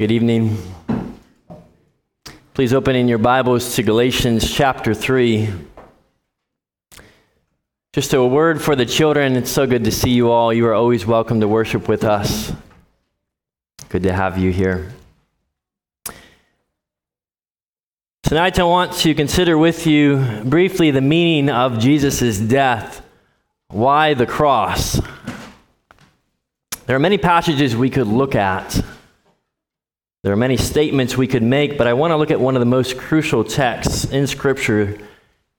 Good 0.00 0.12
evening. 0.12 0.56
Please 2.54 2.72
open 2.72 2.96
in 2.96 3.06
your 3.06 3.18
Bibles 3.18 3.74
to 3.74 3.82
Galatians 3.82 4.50
chapter 4.50 4.94
3. 4.94 5.50
Just 7.92 8.14
a 8.14 8.24
word 8.24 8.62
for 8.62 8.74
the 8.74 8.86
children. 8.86 9.36
It's 9.36 9.50
so 9.50 9.66
good 9.66 9.84
to 9.84 9.92
see 9.92 10.08
you 10.08 10.30
all. 10.30 10.54
You 10.54 10.66
are 10.68 10.72
always 10.72 11.04
welcome 11.04 11.40
to 11.42 11.48
worship 11.48 11.86
with 11.86 12.02
us. 12.02 12.50
Good 13.90 14.04
to 14.04 14.12
have 14.14 14.38
you 14.38 14.50
here. 14.50 14.90
Tonight, 18.22 18.58
I 18.58 18.64
want 18.64 18.94
to 18.94 19.14
consider 19.14 19.58
with 19.58 19.86
you 19.86 20.24
briefly 20.46 20.90
the 20.92 21.02
meaning 21.02 21.50
of 21.50 21.78
Jesus' 21.78 22.38
death. 22.38 23.02
Why 23.68 24.14
the 24.14 24.24
cross? 24.24 24.98
There 26.86 26.96
are 26.96 26.98
many 26.98 27.18
passages 27.18 27.76
we 27.76 27.90
could 27.90 28.06
look 28.06 28.34
at. 28.34 28.82
There 30.22 30.32
are 30.32 30.36
many 30.36 30.58
statements 30.58 31.16
we 31.16 31.26
could 31.26 31.42
make, 31.42 31.78
but 31.78 31.86
I 31.86 31.94
want 31.94 32.10
to 32.10 32.16
look 32.16 32.30
at 32.30 32.40
one 32.40 32.54
of 32.54 32.60
the 32.60 32.66
most 32.66 32.98
crucial 32.98 33.42
texts 33.42 34.04
in 34.04 34.26
Scripture 34.26 34.98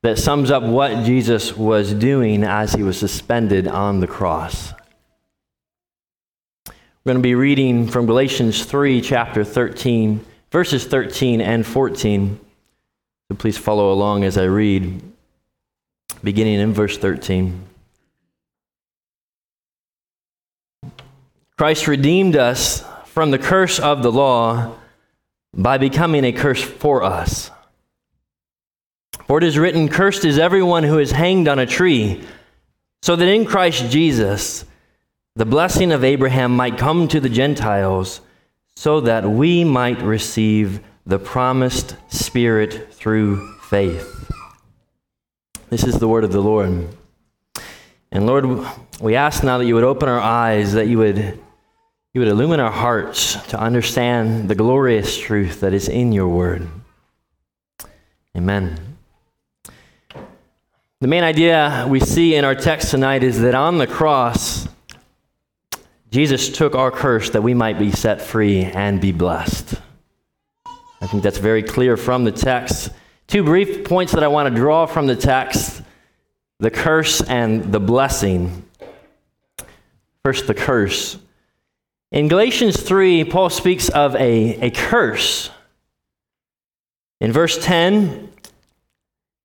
that 0.04 0.20
sums 0.20 0.52
up 0.52 0.62
what 0.62 1.04
Jesus 1.04 1.58
was 1.58 1.94
doing 1.94 2.44
as 2.44 2.74
he 2.74 2.84
was 2.84 2.98
suspended 2.98 3.68
on 3.68 4.00
the 4.00 4.08
cross. 4.08 4.72
We're 6.68 7.14
going 7.14 7.18
to 7.18 7.22
be 7.22 7.34
reading 7.34 7.88
from 7.88 8.06
Galatians 8.06 8.64
3, 8.66 9.02
chapter 9.02 9.44
13, 9.44 10.24
verses 10.52 10.86
13 10.86 11.42
and 11.42 11.66
14. 11.66 12.40
So 13.30 13.36
please 13.36 13.58
follow 13.58 13.92
along 13.92 14.24
as 14.24 14.38
I 14.38 14.44
read, 14.44 15.02
beginning 16.24 16.60
in 16.60 16.74
verse 16.74 17.00
13. 17.00 17.64
Christ 21.58 21.88
redeemed 21.88 22.36
us 22.36 22.84
from 23.22 23.30
the 23.30 23.38
curse 23.38 23.78
of 23.78 24.02
the 24.02 24.12
law 24.12 24.76
by 25.54 25.78
becoming 25.78 26.26
a 26.26 26.32
curse 26.32 26.64
for 26.64 27.04
us. 27.04 27.52
For 29.28 29.38
it 29.38 29.44
is 29.44 29.60
written, 29.60 29.90
Cursed 29.90 30.26
is 30.26 30.40
everyone 30.40 30.82
who 30.82 30.98
is 30.98 31.12
hanged 31.12 31.48
on 31.48 31.60
a 31.60 31.68
tree, 31.68 32.24
so 33.04 33.16
that 33.16 33.28
in 33.28 33.46
Christ 33.46 33.92
Jesus 33.92 34.66
the 35.36 35.46
blessing 35.46 35.92
of 35.92 36.04
Abraham 36.04 36.56
might 36.56 36.80
come 36.80 37.08
to 37.10 37.20
the 37.20 37.30
Gentiles, 37.30 38.22
so 38.76 39.02
that 39.02 39.30
we 39.30 39.64
might 39.64 40.02
receive 40.02 40.80
the 41.06 41.20
promised 41.20 41.96
Spirit 42.08 42.92
through 42.92 43.56
faith. 43.66 44.32
This 45.70 45.84
is 45.84 46.00
the 46.00 46.08
word 46.08 46.24
of 46.24 46.32
the 46.32 46.42
Lord. 46.42 46.88
And 48.12 48.26
Lord, 48.26 48.66
we 49.00 49.16
ask 49.16 49.44
now 49.44 49.60
that 49.60 49.68
you 49.68 49.76
would 49.76 49.84
open 49.84 50.10
our 50.10 50.20
eyes, 50.20 50.74
that 50.74 50.88
you 50.88 50.98
would 50.98 51.40
you 52.14 52.20
would 52.20 52.28
illumine 52.28 52.60
our 52.60 52.72
hearts 52.72 53.42
to 53.48 53.60
understand 53.60 54.50
the 54.50 54.56
glorious 54.56 55.18
truth 55.18 55.62
that 55.62 55.74
is 55.74 55.88
in 55.88 56.12
your 56.12 56.28
word. 56.28 56.68
Amen. 58.36 58.98
The 61.00 61.08
main 61.08 61.24
idea 61.24 61.88
we 61.90 62.00
see 62.00 62.36
in 62.36 62.44
our 62.44 62.54
text 62.54 62.92
tonight 62.92 63.24
is 63.24 63.42
that 63.42 63.56
on 63.56 63.78
the 63.78 63.88
cross, 63.88 64.68
Jesus 66.12 66.50
took 66.50 66.76
our 66.76 66.92
curse 66.92 67.30
that 67.30 67.42
we 67.42 67.54
might 67.54 67.80
be 67.80 67.92
set 67.92 68.22
free 68.22 68.66
and 68.66 69.00
be 69.00 69.14
blessed. 69.14 69.76
I 71.02 71.08
think 71.08 71.24
that's 71.24 71.38
very 71.38 71.64
clear 71.64 71.96
from 71.96 72.26
the 72.26 72.32
text. 72.32 72.92
Two 73.28 73.44
brief 73.44 73.86
points 73.86 74.12
that 74.12 74.24
I 74.24 74.28
want 74.28 74.50
to 74.50 74.56
draw 74.56 74.86
from 74.86 75.08
the 75.08 75.16
text 75.16 75.82
the 76.60 76.70
curse 76.70 77.22
and 77.22 77.72
the 77.74 77.80
blessing. 77.80 78.64
First, 80.24 80.46
the 80.46 80.54
curse. 80.54 81.18
In 82.12 82.28
Galatians 82.28 82.82
3, 82.82 83.24
Paul 83.24 83.50
speaks 83.50 83.88
of 83.88 84.16
a, 84.16 84.68
a 84.68 84.70
curse. 84.72 85.50
In 87.22 87.32
verse 87.32 87.64
10, 87.64 88.30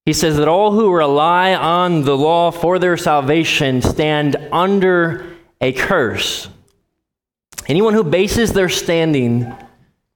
he 0.05 0.13
says 0.13 0.37
that 0.37 0.49
all 0.49 0.73
who 0.73 0.93
rely 0.93 1.55
on 1.55 2.03
the 2.03 2.17
law 2.17 2.51
for 2.51 2.79
their 2.79 2.97
salvation 2.97 3.83
stand 3.83 4.37
under 4.51 5.37
a 5.61 5.73
curse. 5.73 6.49
Anyone 7.69 7.95
who 7.95 8.03
bases 8.03 8.53
their 8.53 8.69
standing 8.69 9.55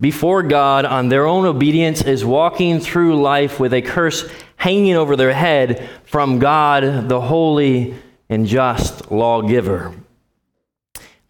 before 0.01 0.43
God 0.43 0.85
on 0.85 1.09
their 1.09 1.27
own 1.27 1.45
obedience 1.45 2.03
is 2.03 2.25
walking 2.25 2.81
through 2.81 3.21
life 3.21 3.61
with 3.61 3.75
a 3.75 3.83
curse 3.83 4.29
hanging 4.57 4.97
over 4.97 5.15
their 5.15 5.33
head 5.33 5.89
from 6.05 6.39
God, 6.41 7.09
the 7.09 7.21
holy 7.21 7.95
and 8.29 8.47
just 8.47 9.11
lawgiver. 9.13 9.95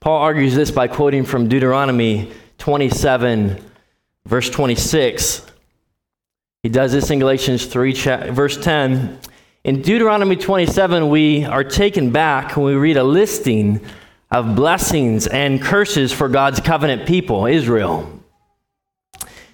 Paul 0.00 0.16
argues 0.22 0.54
this 0.54 0.70
by 0.70 0.88
quoting 0.88 1.26
from 1.26 1.46
Deuteronomy 1.46 2.32
27, 2.56 3.62
verse 4.24 4.48
26. 4.48 5.44
He 6.62 6.70
does 6.70 6.92
this 6.92 7.10
in 7.10 7.18
Galatians 7.18 7.66
3, 7.66 7.92
verse 8.30 8.56
10. 8.56 9.18
In 9.64 9.82
Deuteronomy 9.82 10.36
27, 10.36 11.10
we 11.10 11.44
are 11.44 11.62
taken 11.62 12.12
back 12.12 12.56
when 12.56 12.64
we 12.64 12.74
read 12.76 12.96
a 12.96 13.04
listing 13.04 13.84
of 14.30 14.56
blessings 14.56 15.26
and 15.26 15.60
curses 15.60 16.14
for 16.14 16.30
God's 16.30 16.60
covenant 16.60 17.06
people, 17.06 17.44
Israel. 17.44 18.22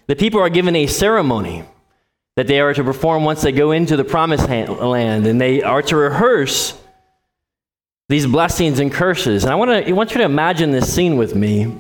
The 0.07 0.15
people 0.15 0.39
are 0.39 0.49
given 0.49 0.77
a 0.77 0.87
ceremony 0.87 1.65
that 2.37 2.47
they 2.47 2.61
are 2.61 2.73
to 2.73 2.85
perform 2.85 3.25
once 3.25 3.43
they 3.43 3.51
go 3.51 3.73
into 3.73 3.97
the 3.97 4.05
promised 4.05 4.49
land, 4.49 5.27
and 5.27 5.41
they 5.41 5.65
are 5.65 5.83
to 5.83 5.97
rehearse 5.97 6.81
these 8.09 8.27
blessings 8.27 8.79
and 8.79 8.93
curses. 8.93 9.45
And 9.45 9.53
I 9.53 9.57
want, 9.57 9.71
to, 9.71 9.89
I 9.89 9.93
want 9.93 10.13
you 10.13 10.19
to 10.19 10.25
imagine 10.25 10.71
this 10.71 10.93
scene 10.93 11.17
with 11.17 11.35
me. 11.35 11.75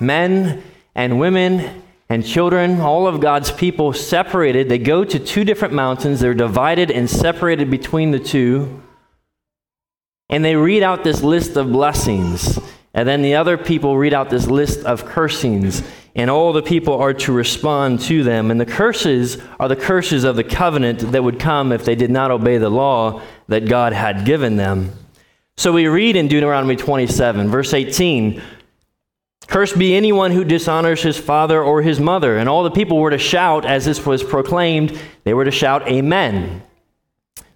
Men 0.00 0.62
and 0.94 1.20
women 1.20 1.82
and 2.08 2.24
children, 2.24 2.80
all 2.80 3.06
of 3.06 3.20
God's 3.20 3.50
people 3.50 3.92
separated. 3.92 4.68
They 4.68 4.78
go 4.78 5.04
to 5.04 5.18
two 5.18 5.44
different 5.44 5.74
mountains. 5.74 6.20
They're 6.20 6.34
divided 6.34 6.90
and 6.90 7.10
separated 7.10 7.70
between 7.70 8.12
the 8.12 8.18
two. 8.18 8.82
And 10.28 10.44
they 10.44 10.56
read 10.56 10.82
out 10.82 11.04
this 11.04 11.22
list 11.22 11.56
of 11.56 11.70
blessings. 11.70 12.58
And 12.94 13.06
then 13.06 13.20
the 13.20 13.34
other 13.34 13.58
people 13.58 13.98
read 13.98 14.14
out 14.14 14.30
this 14.30 14.46
list 14.46 14.84
of 14.86 15.04
cursings. 15.04 15.82
And 16.14 16.30
all 16.30 16.54
the 16.54 16.62
people 16.62 16.94
are 16.94 17.12
to 17.12 17.32
respond 17.32 18.00
to 18.02 18.24
them. 18.24 18.50
And 18.50 18.58
the 18.58 18.64
curses 18.64 19.36
are 19.60 19.68
the 19.68 19.76
curses 19.76 20.24
of 20.24 20.36
the 20.36 20.44
covenant 20.44 21.00
that 21.12 21.22
would 21.22 21.38
come 21.38 21.72
if 21.72 21.84
they 21.84 21.94
did 21.94 22.10
not 22.10 22.30
obey 22.30 22.56
the 22.56 22.70
law 22.70 23.20
that 23.48 23.68
God 23.68 23.92
had 23.92 24.24
given 24.24 24.56
them. 24.56 24.92
So 25.58 25.72
we 25.72 25.86
read 25.86 26.16
in 26.16 26.28
Deuteronomy 26.28 26.76
27, 26.76 27.48
verse 27.48 27.72
18 27.72 28.42
Cursed 29.46 29.78
be 29.78 29.94
anyone 29.94 30.32
who 30.32 30.44
dishonors 30.44 31.02
his 31.02 31.16
father 31.16 31.62
or 31.62 31.80
his 31.80 32.00
mother. 32.00 32.36
And 32.36 32.48
all 32.48 32.64
the 32.64 32.70
people 32.70 32.98
were 32.98 33.10
to 33.10 33.18
shout, 33.18 33.64
as 33.64 33.84
this 33.84 34.04
was 34.04 34.22
proclaimed, 34.22 35.00
they 35.24 35.34
were 35.34 35.44
to 35.44 35.50
shout, 35.50 35.88
Amen. 35.88 36.62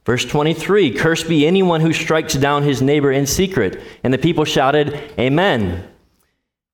Verse 0.07 0.25
23 0.25 0.95
Cursed 0.95 1.29
be 1.29 1.47
anyone 1.47 1.81
who 1.81 1.93
strikes 1.93 2.35
down 2.35 2.63
his 2.63 2.81
neighbor 2.81 3.11
in 3.11 3.27
secret. 3.27 3.83
And 4.05 4.15
the 4.15 4.19
people 4.19 4.45
shouted, 4.45 4.95
Amen. 5.19 5.87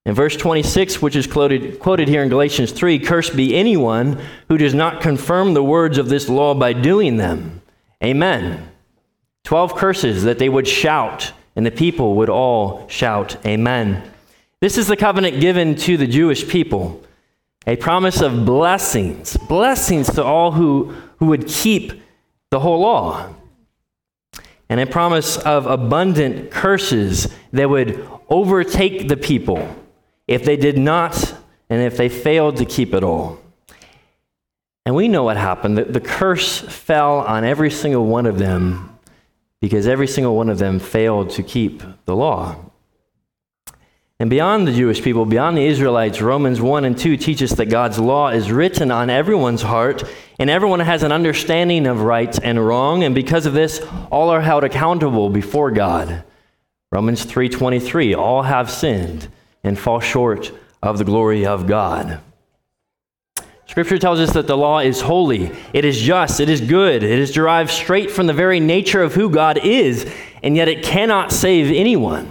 In 0.04 0.14
verse 0.14 0.36
26, 0.36 1.02
which 1.02 1.16
is 1.16 1.26
quoted, 1.26 1.80
quoted 1.80 2.06
here 2.06 2.22
in 2.22 2.28
Galatians 2.28 2.70
3, 2.70 3.00
Cursed 3.00 3.34
be 3.34 3.56
anyone 3.56 4.22
who 4.48 4.56
does 4.56 4.74
not 4.74 5.00
confirm 5.00 5.54
the 5.54 5.64
words 5.64 5.98
of 5.98 6.08
this 6.08 6.28
law 6.28 6.54
by 6.54 6.72
doing 6.72 7.16
them. 7.16 7.62
Amen. 8.04 8.70
12 9.46 9.76
curses 9.76 10.24
that 10.24 10.40
they 10.40 10.48
would 10.48 10.66
shout, 10.66 11.32
and 11.54 11.64
the 11.64 11.70
people 11.70 12.16
would 12.16 12.28
all 12.28 12.86
shout, 12.88 13.36
Amen. 13.46 14.02
This 14.60 14.76
is 14.76 14.88
the 14.88 14.96
covenant 14.96 15.40
given 15.40 15.76
to 15.76 15.96
the 15.96 16.08
Jewish 16.08 16.48
people 16.48 17.00
a 17.64 17.76
promise 17.76 18.20
of 18.20 18.44
blessings, 18.44 19.36
blessings 19.48 20.10
to 20.14 20.24
all 20.24 20.50
who, 20.50 20.92
who 21.18 21.26
would 21.26 21.46
keep 21.46 21.92
the 22.50 22.58
whole 22.58 22.80
law, 22.80 23.32
and 24.68 24.80
a 24.80 24.86
promise 24.86 25.36
of 25.36 25.66
abundant 25.66 26.50
curses 26.50 27.32
that 27.52 27.70
would 27.70 28.04
overtake 28.28 29.06
the 29.06 29.16
people 29.16 29.76
if 30.26 30.44
they 30.44 30.56
did 30.56 30.76
not 30.76 31.36
and 31.70 31.82
if 31.82 31.96
they 31.96 32.08
failed 32.08 32.56
to 32.56 32.64
keep 32.64 32.92
it 32.92 33.04
all. 33.04 33.38
And 34.84 34.96
we 34.96 35.06
know 35.06 35.22
what 35.22 35.36
happened. 35.36 35.78
The, 35.78 35.84
the 35.84 36.00
curse 36.00 36.58
fell 36.58 37.18
on 37.18 37.44
every 37.44 37.70
single 37.70 38.06
one 38.06 38.26
of 38.26 38.38
them 38.38 38.95
because 39.66 39.88
every 39.88 40.06
single 40.06 40.36
one 40.36 40.48
of 40.48 40.58
them 40.58 40.78
failed 40.78 41.28
to 41.30 41.42
keep 41.42 41.82
the 42.04 42.14
law. 42.14 42.54
And 44.20 44.30
beyond 44.30 44.68
the 44.68 44.72
Jewish 44.72 45.02
people, 45.02 45.26
beyond 45.26 45.56
the 45.56 45.66
Israelites, 45.66 46.22
Romans 46.22 46.60
1 46.60 46.84
and 46.84 46.96
2 46.96 47.16
teach 47.16 47.42
us 47.42 47.50
that 47.54 47.66
God's 47.66 47.98
law 47.98 48.28
is 48.28 48.52
written 48.52 48.92
on 48.92 49.10
everyone's 49.10 49.62
heart, 49.62 50.04
and 50.38 50.48
everyone 50.48 50.78
has 50.78 51.02
an 51.02 51.10
understanding 51.10 51.88
of 51.88 52.02
right 52.02 52.38
and 52.44 52.64
wrong, 52.64 53.02
and 53.02 53.12
because 53.12 53.44
of 53.44 53.54
this, 53.54 53.84
all 54.08 54.30
are 54.30 54.40
held 54.40 54.62
accountable 54.62 55.30
before 55.30 55.72
God. 55.72 56.22
Romans 56.92 57.24
3:23, 57.24 58.14
all 58.14 58.42
have 58.42 58.70
sinned 58.70 59.26
and 59.64 59.76
fall 59.76 59.98
short 59.98 60.52
of 60.80 60.98
the 60.98 61.04
glory 61.04 61.44
of 61.44 61.66
God. 61.66 62.20
Scripture 63.66 63.98
tells 63.98 64.20
us 64.20 64.32
that 64.32 64.46
the 64.46 64.56
law 64.56 64.78
is 64.78 65.00
holy, 65.00 65.50
it 65.72 65.84
is 65.84 66.00
just, 66.00 66.40
it 66.40 66.48
is 66.48 66.60
good, 66.60 67.02
it 67.02 67.18
is 67.18 67.32
derived 67.32 67.70
straight 67.70 68.10
from 68.10 68.26
the 68.26 68.32
very 68.32 68.60
nature 68.60 69.02
of 69.02 69.14
who 69.14 69.28
God 69.28 69.58
is, 69.58 70.10
and 70.42 70.56
yet 70.56 70.68
it 70.68 70.84
cannot 70.84 71.32
save 71.32 71.74
anyone. 71.74 72.30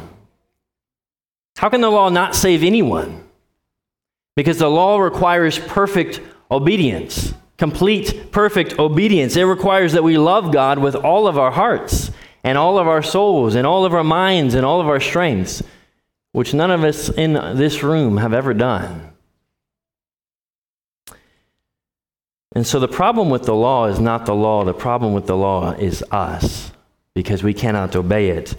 How 1.58 1.70
can 1.70 1.82
the 1.82 1.90
law 1.90 2.10
not 2.10 2.36
save 2.36 2.64
anyone? 2.64 3.24
Because 4.36 4.60
the 4.60 4.70
law 4.70 5.00
requires 5.00 5.60
perfect 5.60 6.22
obedience, 6.50 7.34
complete, 7.58 8.32
perfect 8.32 8.80
obedience. 8.80 9.36
It 9.36 9.44
requires 9.44 9.94
that 9.94 10.04
we 10.04 10.18
love 10.18 10.52
God 10.52 10.80
with 10.80 10.96
all 10.96 11.28
of 11.28 11.38
our 11.38 11.52
hearts 11.52 12.12
and 12.44 12.58
all 12.58 12.78
of 12.78 12.88
our 12.88 13.02
souls 13.02 13.56
and 13.56 13.66
all 13.66 13.86
of 13.86 13.94
our 13.94 14.04
minds 14.04 14.54
and 14.54 14.66
all 14.66 14.82
of 14.82 14.88
our 14.88 15.00
strengths, 15.00 15.64
which 16.32 16.54
none 16.54 16.72
of 16.72 16.84
us 16.84 17.10
in 17.10 17.34
this 17.34 17.84
room 17.84 18.18
have 18.18 18.34
ever 18.34 18.54
done. 18.54 19.15
And 22.56 22.66
so 22.66 22.80
the 22.80 22.88
problem 22.88 23.30
with 23.30 23.44
the 23.44 23.54
law 23.54 23.86
is 23.86 24.00
not 24.00 24.26
the 24.26 24.34
law, 24.34 24.64
the 24.64 24.74
problem 24.74 25.14
with 25.14 25.28
the 25.28 25.36
law 25.36 25.72
is 25.72 26.02
us, 26.10 26.72
because 27.14 27.44
we 27.44 27.54
cannot 27.54 27.96
obey 27.96 28.30
it. 28.30 28.56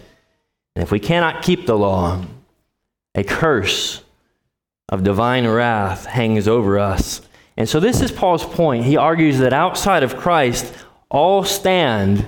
And 0.75 0.83
if 0.83 0.93
we 0.93 1.01
cannot 1.01 1.43
keep 1.43 1.65
the 1.65 1.79
law, 1.79 2.23
a 3.15 3.25
curse 3.25 4.03
of 4.91 5.03
divine 5.03 5.49
wrath 5.49 6.05
hangs 6.05 6.47
over 6.47 6.79
us. 6.79 7.23
And 7.57 7.67
so 7.67 7.81
this 7.81 8.03
is 8.03 8.13
Paul's 8.13 8.45
point. 8.45 8.85
He 8.85 8.99
argues 8.99 9.39
that 9.39 9.55
outside 9.55 10.03
of 10.03 10.19
Christ, 10.19 10.73
all 11.09 11.43
stand 11.43 12.27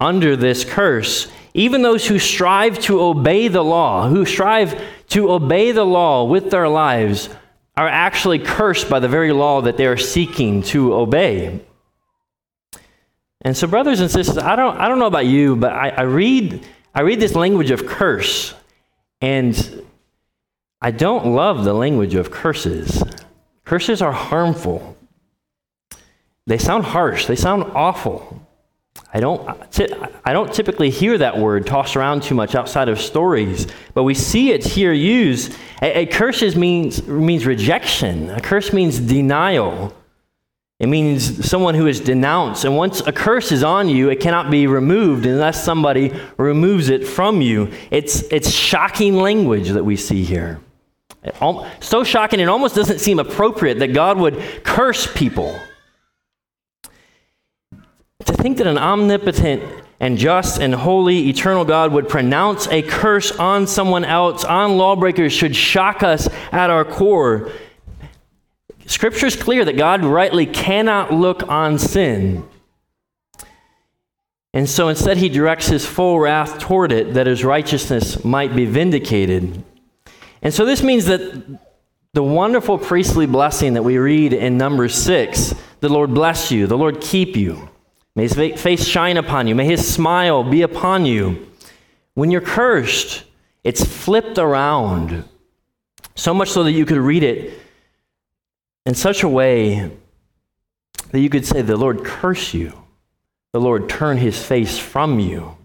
under 0.00 0.34
this 0.36 0.64
curse. 0.64 1.30
Even 1.52 1.82
those 1.82 2.06
who 2.06 2.18
strive 2.18 2.78
to 2.80 3.02
obey 3.02 3.48
the 3.48 3.62
law, 3.62 4.08
who 4.08 4.24
strive 4.24 4.82
to 5.08 5.30
obey 5.30 5.72
the 5.72 5.84
law 5.84 6.24
with 6.24 6.50
their 6.50 6.68
lives, 6.68 7.28
are 7.76 7.88
actually 7.88 8.38
cursed 8.38 8.90
by 8.90 9.00
the 9.00 9.08
very 9.08 9.32
law 9.32 9.62
that 9.62 9.76
they 9.76 9.86
are 9.86 9.96
seeking 9.96 10.62
to 10.62 10.94
obey. 10.94 11.60
And 13.40 13.56
so, 13.56 13.66
brothers 13.66 14.00
and 14.00 14.10
sisters, 14.10 14.38
I 14.38 14.56
don't, 14.56 14.76
I 14.78 14.88
don't 14.88 14.98
know 14.98 15.06
about 15.06 15.26
you, 15.26 15.56
but 15.56 15.72
I, 15.72 15.88
I 15.88 16.02
read, 16.02 16.64
I 16.94 17.00
read 17.00 17.18
this 17.18 17.34
language 17.34 17.70
of 17.70 17.86
curse, 17.86 18.54
and 19.20 19.84
I 20.80 20.90
don't 20.90 21.26
love 21.26 21.64
the 21.64 21.74
language 21.74 22.14
of 22.14 22.30
curses. 22.30 23.02
Curses 23.64 24.02
are 24.02 24.12
harmful. 24.12 24.96
They 26.46 26.58
sound 26.58 26.84
harsh, 26.84 27.26
they 27.26 27.36
sound 27.36 27.64
awful. 27.74 28.41
I 29.14 29.20
don't, 29.20 29.46
I 30.24 30.32
don't 30.32 30.52
typically 30.54 30.88
hear 30.88 31.18
that 31.18 31.38
word 31.38 31.66
tossed 31.66 31.96
around 31.96 32.22
too 32.22 32.34
much 32.34 32.54
outside 32.54 32.88
of 32.88 32.98
stories, 32.98 33.66
but 33.92 34.04
we 34.04 34.14
see 34.14 34.52
it 34.52 34.64
here 34.64 34.92
used. 34.92 35.54
A, 35.82 36.00
a 36.00 36.06
curse 36.06 36.56
means, 36.56 37.06
means 37.06 37.44
rejection, 37.44 38.30
a 38.30 38.40
curse 38.40 38.72
means 38.72 38.98
denial. 38.98 39.94
It 40.78 40.88
means 40.88 41.48
someone 41.48 41.76
who 41.76 41.86
is 41.86 42.00
denounced. 42.00 42.64
And 42.64 42.76
once 42.76 43.02
a 43.02 43.12
curse 43.12 43.52
is 43.52 43.62
on 43.62 43.88
you, 43.88 44.08
it 44.08 44.18
cannot 44.18 44.50
be 44.50 44.66
removed 44.66 45.26
unless 45.26 45.62
somebody 45.62 46.12
removes 46.38 46.88
it 46.88 47.06
from 47.06 47.40
you. 47.40 47.70
It's, 47.92 48.22
it's 48.32 48.50
shocking 48.50 49.14
language 49.14 49.68
that 49.68 49.84
we 49.84 49.94
see 49.94 50.24
here. 50.24 50.58
So 51.78 52.02
shocking, 52.02 52.40
it 52.40 52.48
almost 52.48 52.74
doesn't 52.74 52.98
seem 52.98 53.20
appropriate 53.20 53.78
that 53.78 53.92
God 53.92 54.18
would 54.18 54.42
curse 54.64 55.06
people. 55.14 55.56
To 58.26 58.32
think 58.34 58.58
that 58.58 58.66
an 58.66 58.78
omnipotent 58.78 59.62
and 60.00 60.18
just 60.18 60.60
and 60.60 60.74
holy 60.74 61.28
eternal 61.28 61.64
God 61.64 61.92
would 61.92 62.08
pronounce 62.08 62.66
a 62.68 62.82
curse 62.82 63.32
on 63.32 63.66
someone 63.66 64.04
else, 64.04 64.44
on 64.44 64.76
lawbreakers, 64.76 65.32
should 65.32 65.54
shock 65.54 66.02
us 66.02 66.28
at 66.50 66.70
our 66.70 66.84
core. 66.84 67.50
Scripture 68.86 69.26
is 69.26 69.36
clear 69.36 69.64
that 69.64 69.76
God 69.76 70.04
rightly 70.04 70.46
cannot 70.46 71.12
look 71.12 71.48
on 71.48 71.78
sin. 71.78 72.48
And 74.54 74.68
so 74.68 74.88
instead, 74.88 75.16
he 75.16 75.28
directs 75.28 75.68
his 75.68 75.86
full 75.86 76.20
wrath 76.20 76.58
toward 76.58 76.92
it 76.92 77.14
that 77.14 77.26
his 77.26 77.44
righteousness 77.44 78.24
might 78.24 78.54
be 78.54 78.66
vindicated. 78.66 79.64
And 80.42 80.52
so 80.52 80.66
this 80.66 80.82
means 80.82 81.06
that 81.06 81.20
the 82.12 82.22
wonderful 82.22 82.76
priestly 82.76 83.24
blessing 83.24 83.74
that 83.74 83.82
we 83.82 83.96
read 83.96 84.32
in 84.34 84.58
Numbers 84.58 84.94
6 84.94 85.54
the 85.80 85.88
Lord 85.88 86.14
bless 86.14 86.52
you, 86.52 86.68
the 86.68 86.78
Lord 86.78 87.00
keep 87.00 87.36
you. 87.36 87.68
May 88.14 88.28
his 88.28 88.60
face 88.60 88.86
shine 88.86 89.16
upon 89.16 89.46
you. 89.46 89.54
May 89.54 89.66
his 89.66 89.86
smile 89.86 90.44
be 90.44 90.62
upon 90.62 91.06
you. 91.06 91.50
When 92.14 92.30
you're 92.30 92.42
cursed, 92.42 93.24
it's 93.64 93.84
flipped 93.84 94.38
around. 94.38 95.24
So 96.14 96.34
much 96.34 96.50
so 96.50 96.62
that 96.64 96.72
you 96.72 96.84
could 96.84 96.98
read 96.98 97.22
it 97.22 97.58
in 98.84 98.94
such 98.94 99.22
a 99.22 99.28
way 99.28 99.90
that 101.10 101.20
you 101.20 101.30
could 101.30 101.46
say, 101.46 101.62
The 101.62 101.76
Lord 101.76 102.04
curse 102.04 102.52
you, 102.52 102.84
the 103.52 103.60
Lord 103.60 103.88
turn 103.88 104.18
his 104.18 104.42
face 104.42 104.78
from 104.78 105.18
you. 105.18 105.56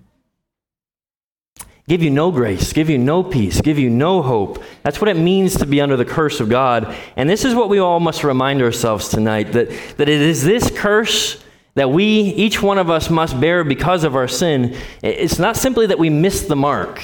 Give 1.88 2.04
you 2.04 2.10
no 2.10 2.32
grace, 2.32 2.74
give 2.74 2.90
you 2.90 2.98
no 2.98 3.24
peace, 3.24 3.62
give 3.62 3.80
you 3.80 3.90
no 3.90 4.22
hope. 4.22 4.62
That's 4.84 5.00
what 5.00 5.10
it 5.10 5.16
means 5.16 5.58
to 5.58 5.66
be 5.66 5.80
under 5.80 5.96
the 5.96 6.04
curse 6.04 6.42
of 6.42 6.50
God. 6.50 6.94
And 7.16 7.30
this 7.30 7.46
is 7.46 7.56
what 7.56 7.70
we 7.70 7.80
all 7.80 8.02
must 8.02 8.26
remind 8.26 8.62
ourselves 8.62 9.08
tonight 9.08 9.54
that, 9.54 9.70
that 9.96 10.10
it 10.10 10.22
is 10.22 10.44
this 10.44 10.70
curse 10.70 11.42
that 11.78 11.92
we, 11.92 12.06
each 12.06 12.64
one 12.64 12.80
of 12.80 12.90
us, 12.90 13.08
must 13.12 13.40
bear 13.40 13.64
because 13.64 14.04
of 14.04 14.16
our 14.16 14.28
sin. 14.28 14.76
It's 15.04 15.38
not 15.38 15.56
simply 15.56 15.86
that 15.86 16.00
we 16.00 16.10
missed 16.10 16.48
the 16.48 16.56
mark, 16.56 17.00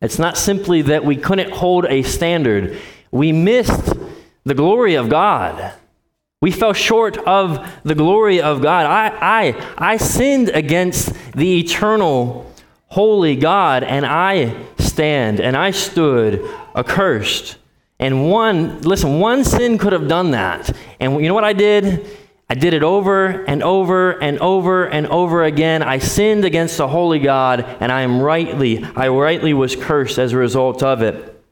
it's 0.00 0.18
not 0.18 0.36
simply 0.38 0.82
that 0.82 1.04
we 1.04 1.16
couldn't 1.16 1.50
hold 1.50 1.86
a 1.86 2.02
standard. 2.02 2.78
We 3.10 3.32
missed 3.32 3.92
the 4.44 4.54
glory 4.54 4.94
of 4.94 5.08
God. 5.08 5.74
We 6.40 6.50
fell 6.50 6.72
short 6.72 7.18
of 7.18 7.68
the 7.84 7.94
glory 7.94 8.40
of 8.40 8.62
God. 8.62 8.86
I, 8.86 9.16
I, 9.20 9.92
I 9.92 9.96
sinned 9.96 10.48
against 10.48 11.12
the 11.32 11.60
eternal, 11.60 12.50
holy 12.88 13.36
God, 13.36 13.84
and 13.84 14.06
I 14.06 14.56
stand 14.78 15.40
and 15.40 15.56
I 15.56 15.72
stood 15.72 16.48
accursed. 16.74 17.58
And 17.98 18.30
one, 18.30 18.80
listen, 18.82 19.20
one 19.20 19.44
sin 19.44 19.78
could 19.78 19.92
have 19.92 20.08
done 20.08 20.32
that. 20.32 20.74
And 20.98 21.20
you 21.20 21.28
know 21.28 21.34
what 21.34 21.44
I 21.44 21.52
did? 21.52 22.06
I 22.52 22.54
did 22.54 22.74
it 22.74 22.82
over 22.82 23.28
and 23.46 23.62
over 23.62 24.10
and 24.10 24.38
over 24.40 24.84
and 24.84 25.06
over 25.06 25.42
again. 25.42 25.82
I 25.82 25.96
sinned 25.96 26.44
against 26.44 26.76
the 26.76 26.86
holy 26.86 27.18
God, 27.18 27.64
and 27.80 27.90
I 27.90 28.02
am 28.02 28.20
rightly, 28.20 28.84
I 28.94 29.08
rightly 29.08 29.54
was 29.54 29.74
cursed 29.74 30.18
as 30.18 30.34
a 30.34 30.36
result 30.36 30.82
of 30.82 31.00
it. 31.00 31.42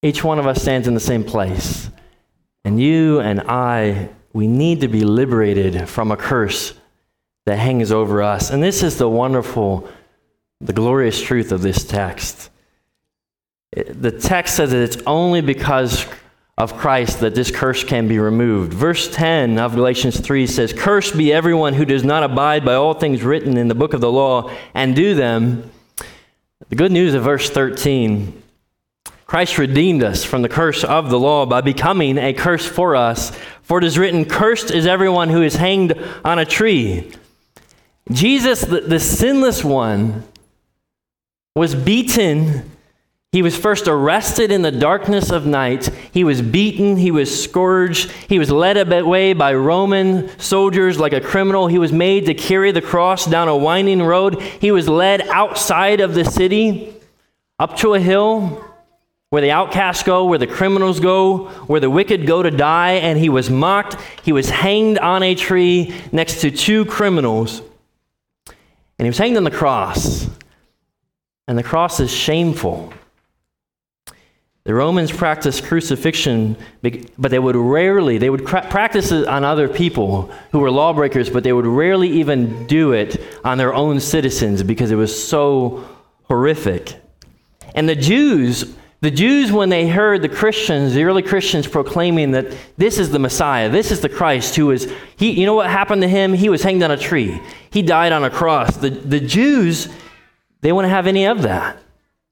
Each 0.00 0.24
one 0.24 0.38
of 0.38 0.46
us 0.46 0.62
stands 0.62 0.88
in 0.88 0.94
the 0.94 0.98
same 0.98 1.24
place. 1.24 1.90
And 2.64 2.80
you 2.80 3.20
and 3.20 3.42
I, 3.42 4.08
we 4.32 4.46
need 4.46 4.80
to 4.80 4.88
be 4.88 5.04
liberated 5.04 5.86
from 5.86 6.10
a 6.10 6.16
curse 6.16 6.72
that 7.44 7.58
hangs 7.58 7.92
over 7.92 8.22
us. 8.22 8.48
And 8.48 8.62
this 8.62 8.82
is 8.82 8.96
the 8.96 9.10
wonderful, 9.10 9.90
the 10.62 10.72
glorious 10.72 11.20
truth 11.20 11.52
of 11.52 11.60
this 11.60 11.84
text. 11.84 12.48
The 13.72 14.10
text 14.10 14.56
says 14.56 14.70
that 14.70 14.80
it's 14.80 15.02
only 15.06 15.42
because 15.42 16.06
of 16.58 16.76
Christ 16.78 17.20
that 17.20 17.34
this 17.34 17.50
curse 17.50 17.84
can 17.84 18.08
be 18.08 18.18
removed. 18.18 18.72
Verse 18.72 19.14
10 19.14 19.58
of 19.58 19.74
Galatians 19.74 20.18
3 20.20 20.46
says, 20.46 20.72
Cursed 20.72 21.16
be 21.16 21.32
everyone 21.32 21.74
who 21.74 21.84
does 21.84 22.02
not 22.02 22.22
abide 22.22 22.64
by 22.64 22.74
all 22.74 22.94
things 22.94 23.22
written 23.22 23.58
in 23.58 23.68
the 23.68 23.74
book 23.74 23.92
of 23.92 24.00
the 24.00 24.10
law 24.10 24.50
and 24.72 24.96
do 24.96 25.14
them. 25.14 25.70
The 26.68 26.76
good 26.76 26.92
news 26.92 27.14
of 27.14 27.24
verse 27.24 27.50
13 27.50 28.42
Christ 29.26 29.58
redeemed 29.58 30.04
us 30.04 30.24
from 30.24 30.42
the 30.42 30.48
curse 30.48 30.84
of 30.84 31.10
the 31.10 31.18
law 31.18 31.46
by 31.46 31.60
becoming 31.60 32.16
a 32.16 32.32
curse 32.32 32.64
for 32.64 32.94
us. 32.94 33.36
For 33.62 33.78
it 33.78 33.84
is 33.84 33.98
written, 33.98 34.24
Cursed 34.24 34.70
is 34.70 34.86
everyone 34.86 35.30
who 35.30 35.42
is 35.42 35.56
hanged 35.56 36.00
on 36.24 36.38
a 36.38 36.44
tree. 36.44 37.12
Jesus, 38.12 38.60
the, 38.60 38.82
the 38.82 39.00
sinless 39.00 39.64
one, 39.64 40.22
was 41.56 41.74
beaten 41.74 42.70
he 43.32 43.42
was 43.42 43.56
first 43.56 43.86
arrested 43.86 44.50
in 44.50 44.62
the 44.62 44.70
darkness 44.70 45.30
of 45.30 45.44
night. 45.44 45.90
He 46.10 46.24
was 46.24 46.40
beaten. 46.40 46.96
He 46.96 47.10
was 47.10 47.42
scourged. 47.42 48.10
He 48.28 48.38
was 48.38 48.50
led 48.50 48.76
away 48.90 49.34
by 49.34 49.52
Roman 49.52 50.30
soldiers 50.38 50.98
like 50.98 51.12
a 51.12 51.20
criminal. 51.20 51.66
He 51.66 51.78
was 51.78 51.92
made 51.92 52.26
to 52.26 52.34
carry 52.34 52.72
the 52.72 52.80
cross 52.80 53.26
down 53.26 53.48
a 53.48 53.56
winding 53.56 54.02
road. 54.02 54.40
He 54.40 54.70
was 54.70 54.88
led 54.88 55.20
outside 55.28 56.00
of 56.00 56.14
the 56.14 56.24
city 56.24 56.94
up 57.58 57.76
to 57.78 57.94
a 57.94 58.00
hill 58.00 58.64
where 59.28 59.42
the 59.42 59.50
outcasts 59.50 60.02
go, 60.02 60.24
where 60.24 60.38
the 60.38 60.46
criminals 60.46 61.00
go, 61.00 61.48
where 61.66 61.80
the 61.80 61.90
wicked 61.90 62.26
go 62.26 62.42
to 62.42 62.50
die. 62.50 62.92
And 62.92 63.18
he 63.18 63.28
was 63.28 63.50
mocked. 63.50 63.96
He 64.22 64.32
was 64.32 64.48
hanged 64.48 64.98
on 64.98 65.22
a 65.22 65.34
tree 65.34 65.94
next 66.10 66.40
to 66.40 66.50
two 66.50 66.86
criminals. 66.86 67.60
And 68.98 69.04
he 69.04 69.08
was 69.08 69.18
hanged 69.18 69.36
on 69.36 69.44
the 69.44 69.50
cross. 69.50 70.26
And 71.48 71.58
the 71.58 71.62
cross 71.62 72.00
is 72.00 72.10
shameful. 72.10 72.94
The 74.66 74.74
Romans 74.74 75.12
practiced 75.12 75.62
crucifixion, 75.62 76.56
but 76.82 77.30
they 77.30 77.38
would 77.38 77.54
rarely, 77.54 78.18
they 78.18 78.30
would 78.30 78.44
practice 78.44 79.12
it 79.12 79.28
on 79.28 79.44
other 79.44 79.68
people 79.68 80.22
who 80.50 80.58
were 80.58 80.72
lawbreakers, 80.72 81.30
but 81.30 81.44
they 81.44 81.52
would 81.52 81.66
rarely 81.66 82.08
even 82.08 82.66
do 82.66 82.90
it 82.90 83.22
on 83.44 83.58
their 83.58 83.72
own 83.72 84.00
citizens 84.00 84.64
because 84.64 84.90
it 84.90 84.96
was 84.96 85.24
so 85.24 85.88
horrific. 86.24 87.00
And 87.76 87.88
the 87.88 87.94
Jews, 87.94 88.74
the 89.02 89.10
Jews, 89.12 89.52
when 89.52 89.68
they 89.68 89.86
heard 89.86 90.20
the 90.20 90.28
Christians, 90.28 90.94
the 90.94 91.04
early 91.04 91.22
Christians 91.22 91.68
proclaiming 91.68 92.32
that 92.32 92.52
this 92.76 92.98
is 92.98 93.10
the 93.10 93.20
Messiah, 93.20 93.70
this 93.70 93.92
is 93.92 94.00
the 94.00 94.08
Christ 94.08 94.56
who 94.56 94.72
is, 94.72 94.92
he, 95.14 95.30
you 95.30 95.46
know 95.46 95.54
what 95.54 95.70
happened 95.70 96.02
to 96.02 96.08
him? 96.08 96.32
He 96.32 96.48
was 96.48 96.64
hanged 96.64 96.82
on 96.82 96.90
a 96.90 96.96
tree, 96.96 97.40
he 97.70 97.82
died 97.82 98.10
on 98.10 98.24
a 98.24 98.30
cross. 98.30 98.76
The, 98.78 98.90
the 98.90 99.20
Jews, 99.20 99.88
they 100.60 100.72
wouldn't 100.72 100.92
have 100.92 101.06
any 101.06 101.26
of 101.26 101.42
that 101.42 101.80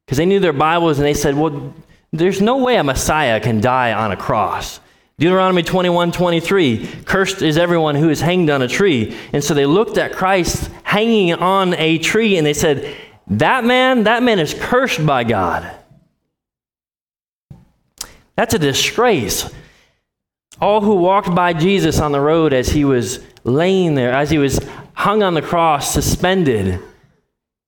because 0.05 0.19
they 0.19 0.26
knew 0.26 0.41
their 0.41 0.53
Bibles 0.53 0.99
and 0.99 1.07
they 1.07 1.14
said, 1.14 1.37
well, 1.37 1.73
There's 2.14 2.40
no 2.40 2.59
way 2.59 2.76
a 2.76 2.85
Messiah 2.85 3.40
can 3.40 3.61
die 3.61 3.92
on 3.92 4.12
a 4.12 4.16
cross. 4.16 4.78
Deuteronomy 5.18 5.64
21 5.64 6.12
23, 6.12 6.87
cursed 7.04 7.42
is 7.42 7.59
everyone 7.59 7.97
who 7.97 8.09
is 8.09 8.21
hanged 8.21 8.50
on 8.50 8.62
a 8.62 8.68
tree. 8.68 9.16
And 9.33 9.42
so 9.42 9.52
they 9.52 9.66
looked 9.66 9.99
at 9.99 10.12
Christ 10.12 10.71
hanging 10.85 11.35
on 11.35 11.75
a 11.75 11.99
tree 11.99 12.37
and 12.37 12.47
they 12.47 12.54
said, 12.54 12.97
That 13.26 13.64
man, 13.64 14.04
that 14.04 14.23
man 14.23 14.38
is 14.38 14.54
cursed 14.54 15.04
by 15.04 15.25
God. 15.25 15.76
That's 18.37 18.54
a 18.54 18.61
disgrace. 18.61 19.52
All 20.61 20.80
who 20.80 20.94
walked 20.94 21.35
by 21.35 21.52
Jesus 21.52 21.99
on 21.99 22.12
the 22.12 22.21
road 22.21 22.52
as 22.52 22.68
he 22.68 22.85
was 22.85 23.25
laying 23.42 23.97
there, 23.97 24.12
as 24.12 24.30
he 24.30 24.38
was 24.38 24.61
hung 24.94 25.25
on 25.25 25.35
the 25.35 25.42
cross, 25.42 25.92
suspended, 25.92 26.80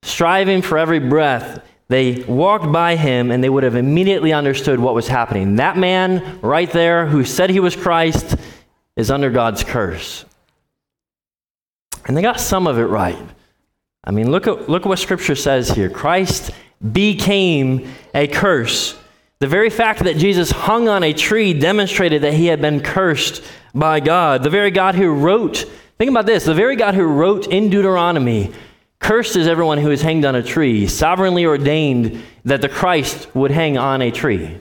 striving 0.02 0.62
for 0.62 0.78
every 0.78 1.00
breath, 1.00 1.64
they 1.88 2.24
walked 2.24 2.72
by 2.72 2.96
him 2.96 3.30
and 3.30 3.42
they 3.42 3.48
would 3.48 3.62
have 3.62 3.76
immediately 3.76 4.32
understood 4.32 4.80
what 4.80 4.94
was 4.94 5.06
happening. 5.06 5.56
That 5.56 5.76
man 5.76 6.40
right 6.40 6.70
there 6.70 7.06
who 7.06 7.24
said 7.24 7.50
he 7.50 7.60
was 7.60 7.76
Christ 7.76 8.36
is 8.96 9.10
under 9.10 9.30
God's 9.30 9.62
curse. 9.62 10.24
And 12.06 12.16
they 12.16 12.22
got 12.22 12.40
some 12.40 12.66
of 12.66 12.78
it 12.78 12.84
right. 12.84 13.18
I 14.02 14.10
mean, 14.10 14.30
look 14.30 14.46
at, 14.46 14.68
look 14.68 14.82
at 14.82 14.88
what 14.88 14.98
Scripture 14.98 15.34
says 15.34 15.68
here 15.70 15.90
Christ 15.90 16.50
became 16.92 17.92
a 18.14 18.26
curse. 18.26 18.98
The 19.38 19.46
very 19.46 19.70
fact 19.70 20.04
that 20.04 20.16
Jesus 20.16 20.50
hung 20.50 20.88
on 20.88 21.02
a 21.02 21.12
tree 21.12 21.52
demonstrated 21.52 22.22
that 22.22 22.34
he 22.34 22.46
had 22.46 22.60
been 22.60 22.80
cursed 22.80 23.44
by 23.74 24.00
God. 24.00 24.42
The 24.42 24.50
very 24.50 24.70
God 24.70 24.94
who 24.94 25.12
wrote, 25.12 25.58
think 25.98 26.10
about 26.10 26.26
this, 26.26 26.44
the 26.44 26.54
very 26.54 26.74
God 26.74 26.94
who 26.94 27.04
wrote 27.04 27.46
in 27.46 27.68
Deuteronomy 27.68 28.52
Cursed 28.98 29.36
is 29.36 29.46
everyone 29.46 29.78
who 29.78 29.90
is 29.90 30.02
hanged 30.02 30.24
on 30.24 30.34
a 30.34 30.42
tree, 30.42 30.86
sovereignly 30.86 31.44
ordained 31.46 32.22
that 32.44 32.62
the 32.62 32.68
Christ 32.68 33.34
would 33.34 33.50
hang 33.50 33.76
on 33.76 34.02
a 34.02 34.10
tree, 34.10 34.60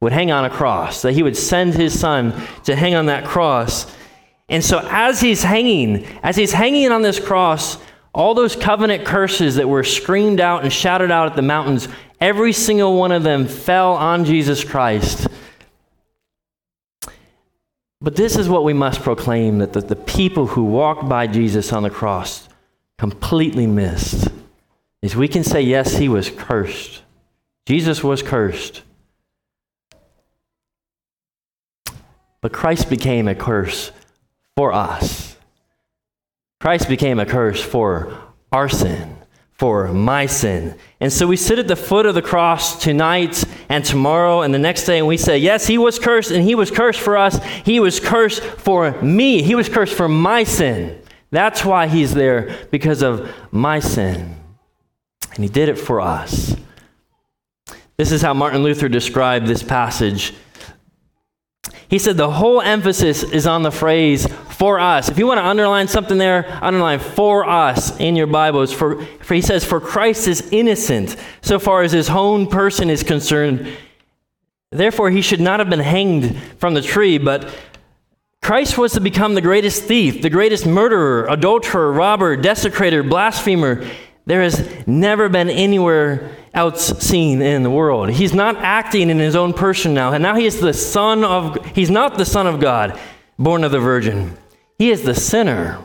would 0.00 0.12
hang 0.12 0.30
on 0.30 0.44
a 0.44 0.50
cross, 0.50 1.02
that 1.02 1.12
he 1.12 1.22
would 1.22 1.36
send 1.36 1.74
his 1.74 1.98
son 1.98 2.34
to 2.64 2.74
hang 2.74 2.94
on 2.94 3.06
that 3.06 3.24
cross. 3.24 3.86
And 4.48 4.64
so 4.64 4.86
as 4.90 5.20
he's 5.20 5.42
hanging, 5.42 6.04
as 6.22 6.36
he's 6.36 6.52
hanging 6.52 6.92
on 6.92 7.02
this 7.02 7.20
cross, 7.20 7.78
all 8.12 8.34
those 8.34 8.56
covenant 8.56 9.04
curses 9.04 9.56
that 9.56 9.68
were 9.68 9.84
screamed 9.84 10.40
out 10.40 10.62
and 10.62 10.72
shouted 10.72 11.10
out 11.10 11.28
at 11.28 11.36
the 11.36 11.42
mountains, 11.42 11.88
every 12.20 12.52
single 12.52 12.96
one 12.98 13.12
of 13.12 13.22
them 13.22 13.46
fell 13.46 13.92
on 13.92 14.24
Jesus 14.24 14.64
Christ. 14.64 15.28
But 18.00 18.16
this 18.16 18.36
is 18.36 18.48
what 18.48 18.64
we 18.64 18.72
must 18.72 19.02
proclaim 19.02 19.58
that 19.58 19.72
the, 19.72 19.80
the 19.80 19.96
people 19.96 20.46
who 20.46 20.64
walked 20.64 21.08
by 21.08 21.26
Jesus 21.26 21.72
on 21.72 21.82
the 21.82 21.90
cross 21.90 22.48
completely 22.98 23.66
missed 23.66 24.28
is 25.02 25.14
we 25.14 25.28
can 25.28 25.44
say, 25.44 25.60
yes, 25.60 25.96
he 25.96 26.08
was 26.08 26.30
cursed. 26.30 27.02
Jesus 27.66 28.02
was 28.02 28.22
cursed. 28.22 28.82
But 32.40 32.52
Christ 32.52 32.88
became 32.88 33.28
a 33.28 33.34
curse 33.34 33.90
for 34.56 34.72
us. 34.72 35.36
Christ 36.60 36.88
became 36.88 37.18
a 37.18 37.26
curse 37.26 37.62
for 37.62 38.16
our 38.52 38.68
sin, 38.68 39.16
for 39.52 39.88
my 39.88 40.26
sin. 40.26 40.76
And 41.00 41.12
so 41.12 41.26
we 41.26 41.36
sit 41.36 41.58
at 41.58 41.68
the 41.68 41.76
foot 41.76 42.06
of 42.06 42.14
the 42.14 42.22
cross 42.22 42.80
tonight 42.80 43.44
and 43.68 43.84
tomorrow 43.84 44.42
and 44.42 44.54
the 44.54 44.58
next 44.58 44.84
day 44.84 44.98
and 44.98 45.06
we 45.06 45.16
say, 45.16 45.38
Yes, 45.38 45.66
he 45.66 45.76
was 45.76 45.98
cursed 45.98 46.30
and 46.30 46.44
he 46.44 46.54
was 46.54 46.70
cursed 46.70 47.00
for 47.00 47.16
us. 47.16 47.42
He 47.64 47.80
was 47.80 48.00
cursed 48.00 48.42
for 48.42 48.92
me. 49.02 49.42
He 49.42 49.54
was 49.54 49.68
cursed 49.68 49.94
for 49.94 50.08
my 50.08 50.44
sin. 50.44 51.02
That's 51.30 51.64
why 51.64 51.88
he's 51.88 52.14
there, 52.14 52.56
because 52.70 53.02
of 53.02 53.32
my 53.50 53.80
sin. 53.80 54.36
And 55.34 55.44
he 55.44 55.48
did 55.48 55.68
it 55.68 55.78
for 55.78 56.00
us. 56.00 56.56
This 57.96 58.12
is 58.12 58.22
how 58.22 58.34
Martin 58.34 58.62
Luther 58.62 58.88
described 58.88 59.46
this 59.46 59.62
passage. 59.62 60.34
He 61.88 61.98
said 61.98 62.16
the 62.16 62.30
whole 62.30 62.60
emphasis 62.60 63.22
is 63.22 63.46
on 63.46 63.62
the 63.62 63.70
phrase 63.70 64.26
for 64.50 64.80
us. 64.80 65.08
If 65.08 65.18
you 65.18 65.26
want 65.26 65.38
to 65.38 65.46
underline 65.46 65.88
something 65.88 66.18
there, 66.18 66.58
underline 66.62 66.98
for 66.98 67.48
us 67.48 67.98
in 68.00 68.16
your 68.16 68.26
Bibles. 68.26 68.72
For, 68.72 69.04
for 69.04 69.34
he 69.34 69.40
says, 69.40 69.64
For 69.64 69.80
Christ 69.80 70.26
is 70.26 70.48
innocent 70.50 71.16
so 71.42 71.58
far 71.58 71.82
as 71.82 71.92
his 71.92 72.10
own 72.10 72.48
person 72.48 72.90
is 72.90 73.02
concerned. 73.02 73.68
Therefore, 74.72 75.10
he 75.10 75.22
should 75.22 75.40
not 75.40 75.60
have 75.60 75.70
been 75.70 75.78
hanged 75.78 76.36
from 76.58 76.74
the 76.74 76.82
tree, 76.82 77.18
but 77.18 77.54
Christ 78.46 78.78
was 78.78 78.92
to 78.92 79.00
become 79.00 79.34
the 79.34 79.40
greatest 79.40 79.82
thief, 79.82 80.22
the 80.22 80.30
greatest 80.30 80.66
murderer, 80.66 81.26
adulterer, 81.26 81.90
robber, 81.90 82.36
desecrator, 82.36 83.02
blasphemer. 83.02 83.84
There 84.24 84.40
has 84.40 84.86
never 84.86 85.28
been 85.28 85.50
anywhere 85.50 86.30
else 86.54 86.96
seen 87.00 87.42
in 87.42 87.64
the 87.64 87.70
world. 87.72 88.10
He's 88.10 88.32
not 88.32 88.54
acting 88.58 89.10
in 89.10 89.18
his 89.18 89.34
own 89.34 89.52
person 89.52 89.94
now. 89.94 90.12
And 90.12 90.22
now 90.22 90.36
he 90.36 90.46
is 90.46 90.60
the 90.60 90.72
son 90.72 91.24
of 91.24 91.56
he's 91.74 91.90
not 91.90 92.18
the 92.18 92.24
son 92.24 92.46
of 92.46 92.60
God, 92.60 92.96
born 93.36 93.64
of 93.64 93.72
the 93.72 93.80
virgin. 93.80 94.36
He 94.78 94.92
is 94.92 95.02
the 95.02 95.16
sinner 95.16 95.80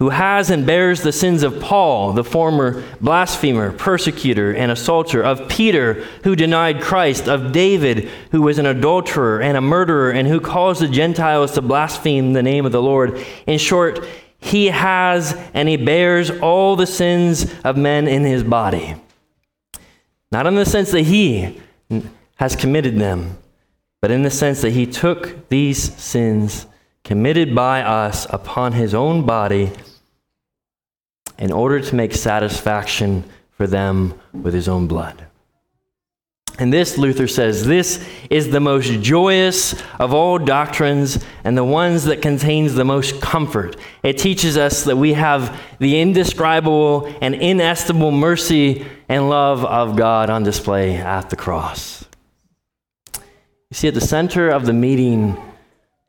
who 0.00 0.08
has 0.08 0.48
and 0.48 0.64
bears 0.64 1.02
the 1.02 1.12
sins 1.12 1.42
of 1.42 1.60
Paul, 1.60 2.14
the 2.14 2.24
former 2.24 2.82
blasphemer, 3.02 3.70
persecutor, 3.70 4.50
and 4.50 4.72
assaulter, 4.72 5.22
of 5.22 5.46
Peter, 5.50 6.06
who 6.24 6.34
denied 6.34 6.80
Christ, 6.80 7.28
of 7.28 7.52
David, 7.52 8.08
who 8.30 8.40
was 8.40 8.58
an 8.58 8.64
adulterer 8.64 9.42
and 9.42 9.58
a 9.58 9.60
murderer, 9.60 10.10
and 10.10 10.26
who 10.26 10.40
caused 10.40 10.80
the 10.80 10.88
Gentiles 10.88 11.52
to 11.52 11.60
blaspheme 11.60 12.32
the 12.32 12.42
name 12.42 12.64
of 12.64 12.72
the 12.72 12.80
Lord. 12.80 13.22
In 13.46 13.58
short, 13.58 14.02
he 14.38 14.68
has 14.68 15.34
and 15.52 15.68
he 15.68 15.76
bears 15.76 16.30
all 16.30 16.76
the 16.76 16.86
sins 16.86 17.54
of 17.62 17.76
men 17.76 18.08
in 18.08 18.24
his 18.24 18.42
body. 18.42 18.94
Not 20.32 20.46
in 20.46 20.54
the 20.54 20.64
sense 20.64 20.92
that 20.92 21.02
he 21.02 21.60
has 22.36 22.56
committed 22.56 22.98
them, 22.98 23.36
but 24.00 24.10
in 24.10 24.22
the 24.22 24.30
sense 24.30 24.62
that 24.62 24.70
he 24.70 24.86
took 24.86 25.50
these 25.50 25.94
sins 25.96 26.66
committed 27.04 27.54
by 27.54 27.82
us 27.82 28.26
upon 28.30 28.72
his 28.72 28.94
own 28.94 29.26
body 29.26 29.70
in 31.40 31.50
order 31.50 31.80
to 31.80 31.94
make 31.96 32.12
satisfaction 32.12 33.24
for 33.50 33.66
them 33.66 34.14
with 34.32 34.54
his 34.54 34.68
own 34.68 34.86
blood. 34.86 35.26
And 36.58 36.70
this, 36.70 36.98
Luther 36.98 37.26
says, 37.26 37.66
this 37.66 38.06
is 38.28 38.50
the 38.50 38.60
most 38.60 39.00
joyous 39.00 39.80
of 39.98 40.12
all 40.12 40.38
doctrines 40.38 41.24
and 41.42 41.56
the 41.56 41.64
ones 41.64 42.04
that 42.04 42.20
contains 42.20 42.74
the 42.74 42.84
most 42.84 43.22
comfort. 43.22 43.76
It 44.02 44.18
teaches 44.18 44.58
us 44.58 44.84
that 44.84 44.96
we 44.96 45.14
have 45.14 45.58
the 45.78 45.98
indescribable 45.98 47.06
and 47.22 47.34
inestimable 47.34 48.10
mercy 48.10 48.84
and 49.08 49.30
love 49.30 49.64
of 49.64 49.96
God 49.96 50.28
on 50.28 50.42
display 50.42 50.96
at 50.96 51.30
the 51.30 51.36
cross. 51.36 52.04
You 53.14 53.74
see, 53.74 53.88
at 53.88 53.94
the 53.94 54.00
center 54.02 54.50
of 54.50 54.66
the 54.66 54.74
meeting 54.74 55.40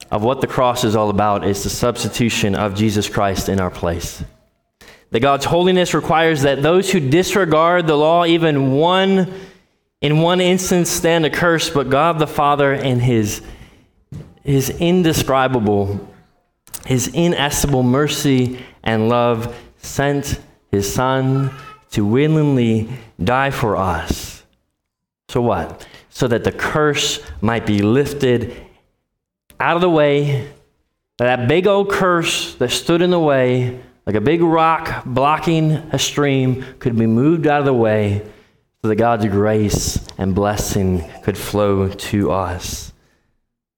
of 0.09 0.21
what 0.21 0.41
the 0.41 0.47
cross 0.47 0.83
is 0.83 0.97
all 0.97 1.09
about 1.09 1.45
is 1.45 1.63
the 1.63 1.69
substitution 1.69 2.55
of 2.55 2.75
Jesus 2.75 3.07
Christ 3.07 3.47
in 3.47 3.61
our 3.61 3.71
place. 3.71 4.21
That 5.11 5.19
God's 5.19 5.45
holiness 5.45 5.93
requires 5.93 6.41
that 6.41 6.61
those 6.61 6.91
who 6.91 6.99
disregard 6.99 7.85
the 7.85 7.97
law, 7.97 8.25
even 8.25 8.71
one 8.71 9.33
in 10.01 10.19
one 10.19 10.41
instance, 10.41 10.89
stand 10.89 11.25
accursed, 11.25 11.75
but 11.75 11.89
God 11.91 12.17
the 12.17 12.25
Father, 12.25 12.73
in 12.73 12.99
his, 12.99 13.41
his 14.43 14.71
indescribable, 14.71 16.09
his 16.87 17.07
inestimable 17.09 17.83
mercy 17.83 18.59
and 18.83 19.09
love, 19.09 19.55
sent 19.77 20.39
his 20.71 20.91
Son 20.91 21.51
to 21.91 22.03
willingly 22.03 22.89
die 23.23 23.51
for 23.51 23.77
us. 23.77 24.43
So 25.29 25.41
what? 25.41 25.87
So 26.09 26.27
that 26.27 26.43
the 26.43 26.51
curse 26.51 27.21
might 27.39 27.67
be 27.67 27.79
lifted 27.83 28.55
out 29.59 29.75
of 29.75 29.81
the 29.81 29.89
way, 29.89 30.51
that 31.19 31.47
big 31.47 31.67
old 31.67 31.91
curse 31.91 32.55
that 32.55 32.71
stood 32.71 33.03
in 33.03 33.11
the 33.11 33.19
way 33.19 33.79
like 34.05 34.15
a 34.15 34.21
big 34.21 34.41
rock 34.41 35.05
blocking 35.05 35.71
a 35.71 35.99
stream, 35.99 36.65
could 36.79 36.97
be 36.97 37.05
moved 37.05 37.47
out 37.47 37.59
of 37.59 37.65
the 37.65 37.73
way 37.73 38.25
so 38.81 38.87
that 38.87 38.95
God's 38.95 39.27
grace 39.27 39.99
and 40.17 40.33
blessing 40.33 41.07
could 41.23 41.37
flow 41.37 41.87
to 41.87 42.31
us. 42.31 42.91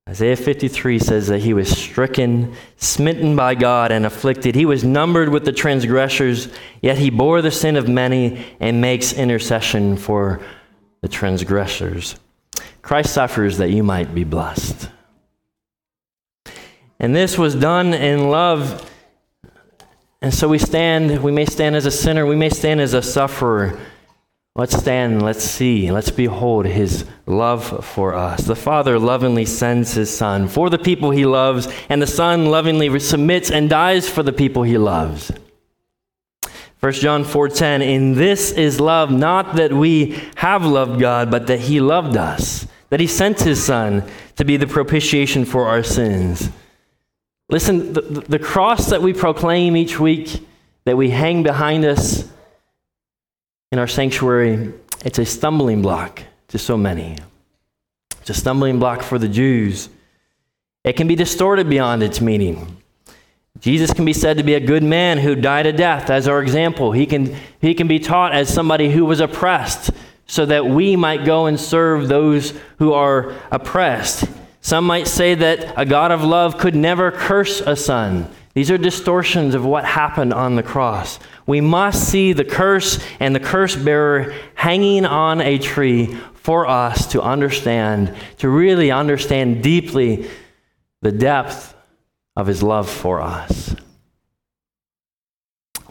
Isaiah 0.08 0.36
53 0.36 1.00
says 1.00 1.27
that 1.27 1.39
he 1.39 1.53
was 1.53 1.70
stricken, 1.70 2.53
smitten 2.75 3.36
by 3.36 3.56
God, 3.56 3.92
and 3.92 4.06
afflicted. 4.06 4.53
He 4.53 4.65
was 4.65 4.84
numbered 4.84 5.30
with 5.30 5.46
the 5.46 5.53
transgressors, 5.53 6.50
yet 6.82 6.98
he 6.98 7.10
bore 7.10 7.42
the 7.42 7.51
sin 7.51 7.77
of 7.77 7.88
many 7.88 8.46
and 8.60 8.82
makes 8.82 9.13
intercession 9.13 9.96
for 9.96 10.42
the 11.01 11.08
transgressors. 11.08 12.15
Christ 12.82 13.13
suffers 13.13 13.58
that 13.58 13.72
you 13.72 13.82
might 13.82 14.13
be 14.13 14.25
blessed. 14.25 14.89
And 17.00 17.15
this 17.15 17.38
was 17.38 17.56
done 17.56 17.94
in 17.94 18.30
love 18.30 18.89
and 20.24 20.34
so 20.34 20.48
we 20.48 20.58
stand, 20.58 21.22
we 21.22 21.32
may 21.32 21.46
stand 21.46 21.75
as 21.75 21.86
a 21.86 21.92
sinner, 21.92 22.25
we 22.25 22.36
may 22.36 22.50
stand 22.50 22.82
as 22.82 22.96
a 22.96 23.01
sufferer. 23.03 23.80
Let's 24.56 24.75
stand, 24.75 25.22
let's 25.22 25.44
see, 25.44 25.92
let's 25.92 26.10
behold 26.10 26.65
his 26.65 27.06
love 27.25 27.86
for 27.86 28.15
us. 28.15 28.46
The 28.46 28.56
Father 28.56 28.98
lovingly 28.98 29.46
sends 29.46 29.94
his 29.94 30.15
Son 30.15 30.48
for 30.48 30.70
the 30.70 30.80
people 30.80 31.12
he 31.12 31.25
loves, 31.25 31.68
and 31.89 32.01
the 32.01 32.08
Son 32.08 32.46
lovingly 32.46 33.00
submits 33.00 33.51
and 33.51 33.70
dies 33.70 34.10
for 34.10 34.24
the 34.24 34.34
people 34.34 34.63
he 34.63 34.77
loves. 34.77 35.32
1 36.80 36.94
John 36.94 37.24
4:10 37.24 37.82
In 37.82 38.15
this 38.15 38.51
is 38.51 38.80
love 38.80 39.12
not 39.12 39.58
that 39.58 39.74
we 39.74 40.20
have 40.36 40.65
loved 40.65 41.00
God 41.00 41.32
but 41.32 41.48
that 41.48 41.62
he 41.62 41.80
loved 41.80 42.18
us 42.18 42.68
that 42.94 43.00
he 43.00 43.08
sent 43.08 43.42
his 43.42 43.63
son 43.63 44.03
to 44.36 44.46
be 44.46 44.56
the 44.56 44.68
propitiation 44.68 45.46
for 45.46 45.65
our 45.65 45.82
sins. 45.82 46.51
Listen 47.53 47.93
the, 47.93 48.01
the 48.01 48.39
cross 48.39 48.89
that 48.89 49.03
we 49.03 49.13
proclaim 49.13 49.77
each 49.77 50.00
week 50.00 50.43
that 50.86 50.98
we 50.98 51.12
hang 51.12 51.43
behind 51.43 51.86
us 51.86 52.27
in 53.72 53.77
our 53.77 53.86
sanctuary 53.88 54.74
it's 55.05 55.19
a 55.19 55.25
stumbling 55.25 55.83
block 55.83 56.24
to 56.48 56.57
so 56.57 56.75
many. 56.77 57.15
It's 58.22 58.31
a 58.31 58.33
stumbling 58.33 58.79
block 58.79 59.03
for 59.03 59.19
the 59.19 59.27
Jews. 59.27 59.88
It 60.83 60.93
can 60.93 61.07
be 61.07 61.13
distorted 61.13 61.69
beyond 61.69 62.01
its 62.01 62.19
meaning. 62.22 62.77
Jesus 63.60 63.93
can 63.93 64.03
be 64.03 64.13
said 64.13 64.38
to 64.38 64.43
be 64.43 64.55
a 64.55 64.60
good 64.60 64.81
man 64.81 65.19
who 65.19 65.36
died 65.36 65.67
a 65.67 65.74
death 65.74 66.10
as 66.10 66.27
our 66.27 66.41
example. 66.41 66.91
He 66.91 67.05
can, 67.05 67.36
he 67.62 67.75
can 67.75 67.88
be 67.88 68.00
taught 68.00 68.33
as 68.33 68.51
somebody 68.51 68.89
who 68.89 69.05
was 69.05 69.19
oppressed 69.19 69.91
so 70.25 70.48
that 70.48 70.65
we 70.65 70.95
might 70.95 71.24
go 71.24 71.45
and 71.45 71.60
serve 71.60 72.07
those 72.07 72.57
who 72.79 72.93
are 72.93 73.36
oppressed. 73.51 74.25
Some 74.63 74.86
might 74.86 75.10
say 75.10 75.36
that 75.36 75.74
a 75.77 75.86
God 75.86 76.12
of 76.12 76.24
love 76.24 76.58
could 76.58 76.74
never 76.74 77.12
curse 77.12 77.60
a 77.60 77.75
son. 77.75 78.29
These 78.53 78.72
are 78.72 78.77
distortions 78.77 79.55
of 79.55 79.65
what 79.65 79.84
happened 79.84 80.34
on 80.34 80.55
the 80.55 80.63
cross. 80.63 81.20
We 81.46 81.60
must 81.60 82.08
see 82.08 82.32
the 82.32 82.46
curse 82.46 82.98
and 83.20 83.36
the 83.36 83.41
curse 83.41 83.75
bearer 83.75 84.34
hanging 84.55 85.05
on 85.05 85.41
a 85.41 85.58
tree 85.58 86.15
for 86.36 86.65
us 86.65 87.08
to 87.08 87.22
understand, 87.22 88.15
to 88.38 88.48
really 88.48 88.89
understand 88.89 89.62
deeply 89.62 90.29
the 91.01 91.12
depth 91.12 91.75
of 92.38 92.48
his 92.48 92.63
love 92.63 92.89
for 92.89 93.22
us. 93.22 93.75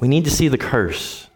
We 0.01 0.09
need 0.09 0.25
to 0.25 0.31
see 0.31 0.49
the 0.49 0.57
curse, 0.57 1.29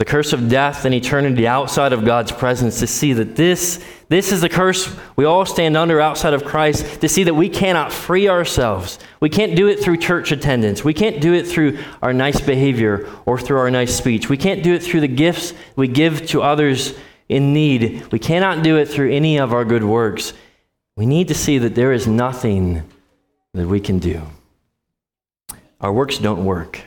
the 0.00 0.06
curse 0.06 0.32
of 0.32 0.48
death 0.48 0.86
and 0.86 0.94
eternity 0.94 1.46
outside 1.46 1.92
of 1.92 2.06
God's 2.06 2.32
presence, 2.32 2.78
to 2.78 2.86
see 2.86 3.12
that 3.12 3.36
this, 3.36 3.84
this 4.08 4.32
is 4.32 4.40
the 4.40 4.48
curse 4.48 4.96
we 5.14 5.26
all 5.26 5.44
stand 5.44 5.76
under 5.76 6.00
outside 6.00 6.32
of 6.32 6.42
Christ, 6.42 7.02
to 7.02 7.08
see 7.08 7.24
that 7.24 7.34
we 7.34 7.50
cannot 7.50 7.92
free 7.92 8.26
ourselves. 8.26 8.98
We 9.20 9.28
can't 9.28 9.54
do 9.54 9.68
it 9.68 9.78
through 9.78 9.98
church 9.98 10.32
attendance. 10.32 10.82
We 10.82 10.94
can't 10.94 11.20
do 11.20 11.34
it 11.34 11.46
through 11.46 11.80
our 12.00 12.14
nice 12.14 12.40
behavior 12.40 13.10
or 13.26 13.38
through 13.38 13.58
our 13.58 13.70
nice 13.70 13.94
speech. 13.94 14.30
We 14.30 14.38
can't 14.38 14.62
do 14.62 14.72
it 14.72 14.82
through 14.82 15.02
the 15.02 15.06
gifts 15.06 15.52
we 15.76 15.86
give 15.86 16.26
to 16.28 16.40
others 16.40 16.94
in 17.28 17.52
need. 17.52 18.10
We 18.10 18.18
cannot 18.18 18.64
do 18.64 18.78
it 18.78 18.88
through 18.88 19.12
any 19.12 19.38
of 19.38 19.52
our 19.52 19.66
good 19.66 19.84
works. 19.84 20.32
We 20.96 21.04
need 21.04 21.28
to 21.28 21.34
see 21.34 21.58
that 21.58 21.74
there 21.74 21.92
is 21.92 22.06
nothing 22.06 22.84
that 23.52 23.68
we 23.68 23.80
can 23.80 23.98
do. 23.98 24.22
Our 25.78 25.92
works 25.92 26.16
don't 26.16 26.46
work. 26.46 26.80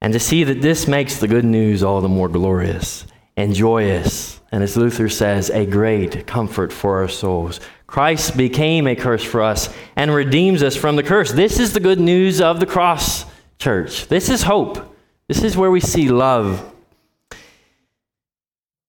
And 0.00 0.12
to 0.12 0.20
see 0.20 0.44
that 0.44 0.62
this 0.62 0.88
makes 0.88 1.18
the 1.18 1.28
good 1.28 1.44
news 1.44 1.82
all 1.82 2.00
the 2.00 2.08
more 2.08 2.28
glorious 2.28 3.06
and 3.36 3.54
joyous, 3.54 4.40
and 4.52 4.62
as 4.62 4.76
Luther 4.76 5.08
says, 5.08 5.50
a 5.50 5.66
great 5.66 6.26
comfort 6.26 6.72
for 6.72 7.00
our 7.00 7.08
souls. 7.08 7.60
Christ 7.86 8.36
became 8.36 8.86
a 8.86 8.96
curse 8.96 9.24
for 9.24 9.42
us 9.42 9.72
and 9.96 10.12
redeems 10.12 10.62
us 10.62 10.76
from 10.76 10.96
the 10.96 11.02
curse. 11.02 11.32
This 11.32 11.58
is 11.58 11.72
the 11.72 11.80
good 11.80 12.00
news 12.00 12.40
of 12.40 12.60
the 12.60 12.66
cross, 12.66 13.24
church. 13.58 14.06
This 14.08 14.28
is 14.28 14.42
hope. 14.42 14.96
This 15.28 15.42
is 15.42 15.56
where 15.56 15.70
we 15.70 15.80
see 15.80 16.08
love. 16.08 16.72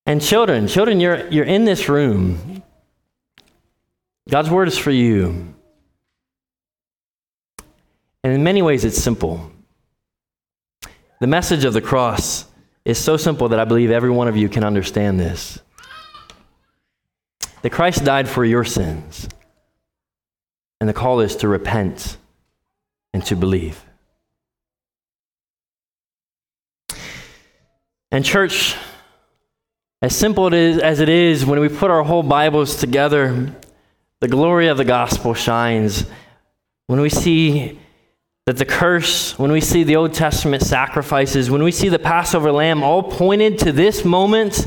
And 0.05 0.21
children, 0.21 0.67
children, 0.67 0.99
you're, 0.99 1.27
you're 1.29 1.45
in 1.45 1.65
this 1.65 1.87
room. 1.87 2.63
God's 4.29 4.49
word 4.49 4.67
is 4.67 4.77
for 4.77 4.91
you. 4.91 5.53
And 8.23 8.33
in 8.33 8.43
many 8.43 8.61
ways, 8.61 8.85
it's 8.85 9.01
simple. 9.01 9.50
The 11.21 11.27
message 11.27 11.65
of 11.65 11.73
the 11.73 11.81
cross 11.81 12.45
is 12.83 12.97
so 12.97 13.15
simple 13.15 13.49
that 13.49 13.59
I 13.59 13.65
believe 13.65 13.91
every 13.91 14.09
one 14.09 14.27
of 14.27 14.35
you 14.35 14.49
can 14.49 14.63
understand 14.63 15.19
this. 15.19 15.59
That 17.61 17.69
Christ 17.69 18.03
died 18.03 18.27
for 18.27 18.43
your 18.43 18.63
sins. 18.63 19.29
And 20.79 20.89
the 20.89 20.93
call 20.93 21.19
is 21.19 21.35
to 21.37 21.47
repent 21.47 22.17
and 23.13 23.23
to 23.27 23.35
believe. 23.35 23.85
And, 28.09 28.25
church, 28.25 28.75
as 30.01 30.15
simple 30.15 30.47
it 30.47 30.55
is, 30.55 30.79
as 30.79 31.01
it 31.01 31.09
is, 31.09 31.45
when 31.45 31.59
we 31.59 31.69
put 31.69 31.91
our 31.91 32.01
whole 32.01 32.23
Bibles 32.23 32.77
together, 32.77 33.53
the 34.21 34.27
glory 34.27 34.69
of 34.69 34.77
the 34.77 34.85
gospel 34.85 35.35
shines. 35.35 36.03
When 36.87 36.99
we 36.99 37.09
see 37.09 37.77
that 38.45 38.57
the 38.57 38.65
curse, 38.65 39.37
when 39.37 39.51
we 39.51 39.61
see 39.61 39.83
the 39.83 39.95
Old 39.95 40.13
Testament 40.13 40.63
sacrifices, 40.63 41.51
when 41.51 41.63
we 41.63 41.71
see 41.71 41.89
the 41.89 41.99
Passover 41.99 42.51
lamb, 42.51 42.83
all 42.83 43.03
pointed 43.03 43.59
to 43.59 43.71
this 43.71 44.03
moment 44.03 44.65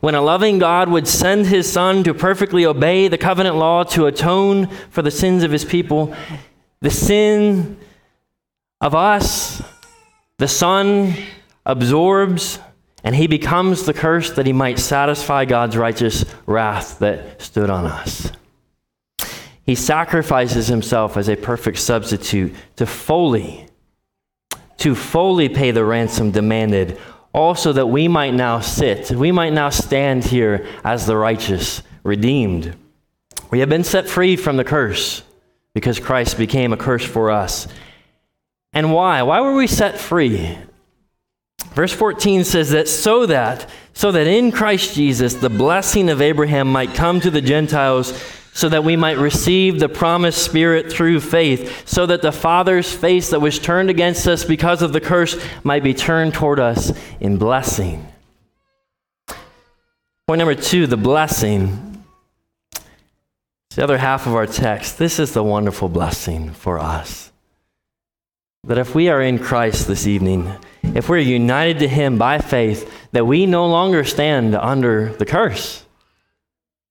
when 0.00 0.14
a 0.14 0.22
loving 0.22 0.58
God 0.58 0.88
would 0.88 1.06
send 1.06 1.46
his 1.46 1.70
Son 1.70 2.04
to 2.04 2.14
perfectly 2.14 2.64
obey 2.64 3.08
the 3.08 3.18
covenant 3.18 3.56
law 3.56 3.84
to 3.84 4.06
atone 4.06 4.66
for 4.90 5.02
the 5.02 5.10
sins 5.10 5.42
of 5.42 5.50
his 5.50 5.64
people. 5.64 6.14
The 6.80 6.90
sin 6.90 7.78
of 8.80 8.94
us, 8.94 9.62
the 10.38 10.48
Son 10.48 11.14
absorbs, 11.66 12.58
and 13.02 13.14
he 13.14 13.26
becomes 13.26 13.84
the 13.84 13.94
curse 13.94 14.32
that 14.32 14.46
he 14.46 14.52
might 14.52 14.78
satisfy 14.78 15.44
God's 15.44 15.76
righteous 15.76 16.24
wrath 16.46 16.98
that 17.00 17.40
stood 17.40 17.68
on 17.68 17.86
us. 17.86 18.32
He 19.64 19.74
sacrifices 19.74 20.66
himself 20.68 21.16
as 21.16 21.28
a 21.28 21.36
perfect 21.36 21.78
substitute 21.78 22.54
to 22.76 22.86
fully, 22.86 23.66
to 24.78 24.94
fully 24.94 25.48
pay 25.48 25.70
the 25.70 25.84
ransom 25.84 26.30
demanded, 26.30 26.98
also 27.32 27.72
that 27.72 27.86
we 27.86 28.06
might 28.06 28.34
now 28.34 28.60
sit, 28.60 29.10
we 29.10 29.32
might 29.32 29.52
now 29.52 29.70
stand 29.70 30.24
here 30.24 30.66
as 30.84 31.06
the 31.06 31.16
righteous, 31.16 31.82
redeemed. 32.02 32.76
We 33.50 33.60
have 33.60 33.68
been 33.68 33.84
set 33.84 34.08
free 34.08 34.36
from 34.36 34.56
the 34.56 34.64
curse 34.64 35.22
because 35.74 35.98
Christ 35.98 36.38
became 36.38 36.72
a 36.72 36.76
curse 36.76 37.04
for 37.04 37.30
us. 37.30 37.66
And 38.72 38.92
why? 38.92 39.22
Why 39.22 39.40
were 39.40 39.54
we 39.54 39.66
set 39.66 39.98
free? 39.98 40.58
Verse 41.72 41.92
14 41.92 42.44
says 42.44 42.70
that 42.70 42.88
so 42.88 43.26
that 43.26 43.68
so 43.94 44.12
that 44.12 44.26
in 44.26 44.52
Christ 44.52 44.94
Jesus 44.94 45.34
the 45.34 45.50
blessing 45.50 46.08
of 46.08 46.20
Abraham 46.20 46.70
might 46.70 46.94
come 46.94 47.20
to 47.20 47.30
the 47.30 47.40
Gentiles 47.40 48.12
so 48.54 48.68
that 48.68 48.84
we 48.84 48.94
might 48.94 49.18
receive 49.18 49.80
the 49.80 49.88
promised 49.88 50.42
Spirit 50.42 50.90
through 50.90 51.18
faith, 51.18 51.86
so 51.88 52.06
that 52.06 52.22
the 52.22 52.32
Father's 52.32 52.90
face 52.90 53.30
that 53.30 53.40
was 53.40 53.58
turned 53.58 53.90
against 53.90 54.28
us 54.28 54.44
because 54.44 54.80
of 54.80 54.92
the 54.92 55.00
curse 55.00 55.36
might 55.64 55.82
be 55.82 55.92
turned 55.92 56.32
toward 56.32 56.60
us 56.60 56.92
in 57.18 57.36
blessing. 57.36 58.06
Point 60.28 60.38
number 60.38 60.54
two 60.54 60.86
the 60.86 60.96
blessing. 60.96 62.02
It's 62.72 63.76
the 63.76 63.82
other 63.82 63.98
half 63.98 64.26
of 64.26 64.34
our 64.34 64.46
text. 64.46 64.98
This 64.98 65.18
is 65.18 65.32
the 65.32 65.42
wonderful 65.42 65.88
blessing 65.88 66.50
for 66.52 66.78
us. 66.78 67.32
That 68.62 68.78
if 68.78 68.94
we 68.94 69.08
are 69.08 69.20
in 69.20 69.40
Christ 69.40 69.88
this 69.88 70.06
evening, 70.06 70.50
if 70.94 71.08
we're 71.08 71.18
united 71.18 71.80
to 71.80 71.88
Him 71.88 72.18
by 72.18 72.38
faith, 72.38 72.88
that 73.10 73.26
we 73.26 73.46
no 73.46 73.66
longer 73.66 74.04
stand 74.04 74.54
under 74.54 75.12
the 75.14 75.26
curse. 75.26 75.83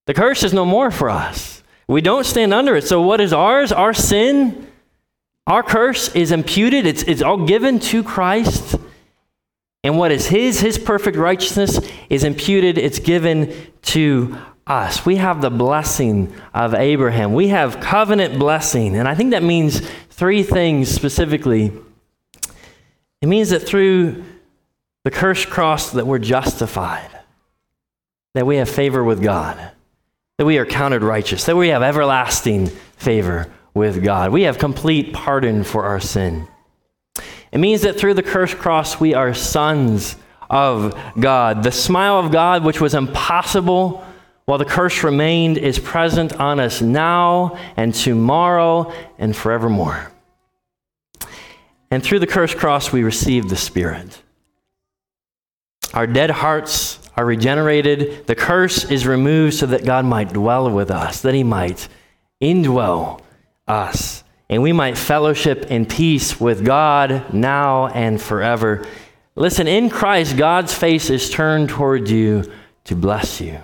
The 0.06 0.14
curse 0.14 0.44
is 0.44 0.54
no 0.54 0.66
more 0.66 0.92
for 0.92 1.10
us. 1.10 1.64
We 1.88 2.02
don't 2.02 2.26
stand 2.26 2.54
under 2.54 2.76
it. 2.76 2.86
So, 2.86 3.02
what 3.02 3.22
is 3.22 3.34
ours? 3.34 3.72
Our 3.72 3.94
sin, 3.94 4.68
our 5.48 5.64
curse 5.64 6.14
is 6.16 6.32
imputed, 6.32 6.86
it's, 6.86 7.04
it's 7.04 7.22
all 7.22 7.46
given 7.46 7.80
to 7.80 8.04
Christ. 8.04 8.76
And 9.84 9.98
what 9.98 10.12
is 10.12 10.28
His, 10.28 10.62
His 10.62 10.78
perfect 10.78 11.18
righteousness, 11.18 11.80
is 12.10 12.24
imputed, 12.24 12.78
it's 12.78 13.00
given 13.00 13.54
to 13.84 14.38
us. 14.66 15.06
We 15.06 15.18
have 15.18 15.42
the 15.42 15.50
blessing 15.50 16.34
of 16.54 16.74
Abraham. 16.74 17.34
We 17.34 17.50
have 17.50 17.82
covenant 17.82 18.40
blessing. 18.40 18.96
And 18.96 19.10
I 19.10 19.16
think 19.16 19.32
that 19.32 19.44
means 19.44 19.82
three 20.10 20.42
things 20.42 20.90
specifically. 20.90 21.74
It 23.22 23.28
means 23.28 23.50
that 23.50 23.60
through 23.60 24.24
the 25.04 25.12
cursed 25.12 25.50
cross 25.50 25.92
that 25.92 26.08
we're 26.08 26.20
justified, 26.20 27.10
that 28.36 28.46
we 28.46 28.56
have 28.56 28.70
favor 28.70 29.04
with 29.04 29.22
God 29.22 29.74
that 30.38 30.46
we 30.46 30.58
are 30.58 30.66
counted 30.66 31.04
righteous, 31.04 31.46
that 31.46 31.56
we 31.56 31.70
have 31.70 31.84
everlasting 31.84 32.68
favor 32.98 33.52
with 33.74 34.04
God. 34.04 34.32
We 34.32 34.44
have 34.44 34.58
complete 34.58 35.14
pardon 35.14 35.64
for 35.64 35.84
our 35.84 36.00
sin. 36.00 36.48
It 37.52 37.60
means 37.60 37.82
that 37.82 37.98
through 37.98 38.16
the 38.16 38.24
cursed 38.24 38.58
cross, 38.58 39.00
we 39.00 39.14
are 39.14 39.34
sons 39.34 40.16
of 40.50 41.00
God. 41.20 41.64
The 41.64 41.72
smile 41.72 42.18
of 42.20 42.32
God, 42.32 42.64
which 42.64 42.82
was 42.82 42.96
impossible 42.96 44.06
while 44.46 44.58
the 44.58 44.66
curse 44.66 45.04
remained, 45.04 45.58
is 45.58 45.78
present 45.78 46.40
on 46.40 46.60
us 46.60 46.82
now 46.82 47.58
and 47.78 47.94
tomorrow 47.94 48.92
and 49.18 49.36
forevermore. 49.36 50.12
And 51.92 52.04
through 52.04 52.20
the 52.20 52.28
cursed 52.28 52.58
cross, 52.58 52.92
we 52.92 53.04
receive 53.04 53.50
the 53.50 53.56
Spirit. 53.56 54.20
Our 55.94 56.08
dead 56.08 56.32
hearts 56.32 56.98
are 57.16 57.26
regenerated. 57.26 58.28
The 58.28 58.36
curse 58.36 58.90
is 58.90 59.06
removed 59.06 59.56
so 59.56 59.66
that 59.68 59.86
God 59.86 60.06
might 60.06 60.34
dwell 60.34 60.70
with 60.70 60.92
us, 60.92 61.22
that 61.22 61.34
He 61.34 61.44
might 61.44 61.88
indwell 62.42 63.22
us 63.68 64.24
and 64.50 64.62
we 64.62 64.72
might 64.72 64.98
fellowship 64.98 65.72
in 65.72 65.86
peace 65.86 66.40
with 66.40 66.64
God 66.64 67.34
now 67.34 67.88
and 67.88 68.22
forever. 68.22 68.86
Listen, 69.36 69.68
in 69.68 69.90
Christ, 69.90 70.38
God's 70.38 70.74
face 70.74 71.10
is 71.10 71.32
turned 71.32 71.70
toward 71.70 72.08
you 72.08 72.52
to 72.84 72.96
bless 72.96 73.42
you. 73.42 73.58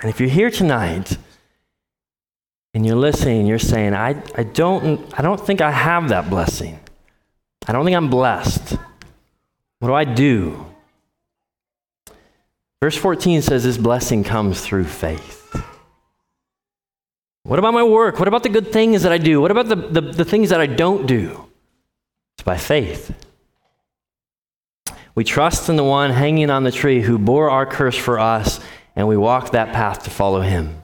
And 0.00 0.08
if 0.08 0.20
you're 0.20 0.28
here 0.30 0.50
tonight 0.50 1.18
and 2.72 2.86
you're 2.86 2.96
listening, 2.96 3.46
you're 3.46 3.58
saying, 3.58 3.92
I, 3.92 4.22
I, 4.34 4.44
don't, 4.44 5.12
I 5.18 5.20
don't 5.20 5.38
think 5.38 5.60
I 5.60 5.70
have 5.70 6.08
that 6.10 6.30
blessing. 6.30 6.80
I 7.66 7.72
don't 7.72 7.84
think 7.84 7.96
I'm 7.96 8.08
blessed. 8.08 8.76
What 9.80 9.88
do 9.88 9.94
I 9.94 10.04
do? 10.04 10.64
Verse 12.80 12.96
14 12.96 13.42
says 13.42 13.64
this 13.64 13.76
blessing 13.76 14.22
comes 14.22 14.60
through 14.60 14.84
faith. 14.84 15.34
What 17.42 17.58
about 17.58 17.74
my 17.74 17.82
work? 17.82 18.18
What 18.18 18.28
about 18.28 18.42
the 18.42 18.48
good 18.48 18.72
things 18.72 19.02
that 19.02 19.12
I 19.12 19.18
do? 19.18 19.40
What 19.40 19.50
about 19.50 19.68
the, 19.68 19.76
the, 19.76 20.00
the 20.00 20.24
things 20.24 20.50
that 20.50 20.60
I 20.60 20.66
don't 20.66 21.06
do? 21.06 21.46
It's 22.36 22.44
by 22.44 22.56
faith. 22.56 23.14
We 25.14 25.24
trust 25.24 25.68
in 25.68 25.76
the 25.76 25.82
one 25.82 26.10
hanging 26.10 26.50
on 26.50 26.62
the 26.62 26.70
tree 26.70 27.00
who 27.00 27.18
bore 27.18 27.50
our 27.50 27.66
curse 27.66 27.96
for 27.96 28.20
us, 28.20 28.60
and 28.94 29.08
we 29.08 29.16
walk 29.16 29.50
that 29.50 29.72
path 29.72 30.04
to 30.04 30.10
follow 30.10 30.42
him. 30.42 30.80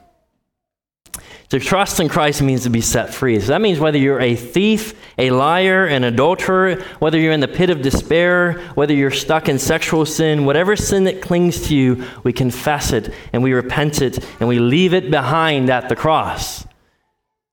To 1.54 1.60
trust 1.60 2.00
in 2.00 2.08
Christ 2.08 2.42
means 2.42 2.64
to 2.64 2.68
be 2.68 2.80
set 2.80 3.14
free. 3.14 3.38
So 3.38 3.46
that 3.46 3.60
means 3.60 3.78
whether 3.78 3.96
you're 3.96 4.18
a 4.18 4.34
thief, 4.34 4.92
a 5.16 5.30
liar, 5.30 5.86
an 5.86 6.02
adulterer, 6.02 6.82
whether 6.98 7.16
you're 7.16 7.30
in 7.30 7.38
the 7.38 7.46
pit 7.46 7.70
of 7.70 7.80
despair, 7.80 8.54
whether 8.74 8.92
you're 8.92 9.12
stuck 9.12 9.48
in 9.48 9.60
sexual 9.60 10.04
sin, 10.04 10.46
whatever 10.46 10.74
sin 10.74 11.04
that 11.04 11.22
clings 11.22 11.68
to 11.68 11.76
you, 11.76 12.04
we 12.24 12.32
confess 12.32 12.92
it 12.92 13.14
and 13.32 13.40
we 13.40 13.52
repent 13.52 14.02
it 14.02 14.18
and 14.40 14.48
we 14.48 14.58
leave 14.58 14.94
it 14.94 15.12
behind 15.12 15.70
at 15.70 15.88
the 15.88 15.94
cross. 15.94 16.66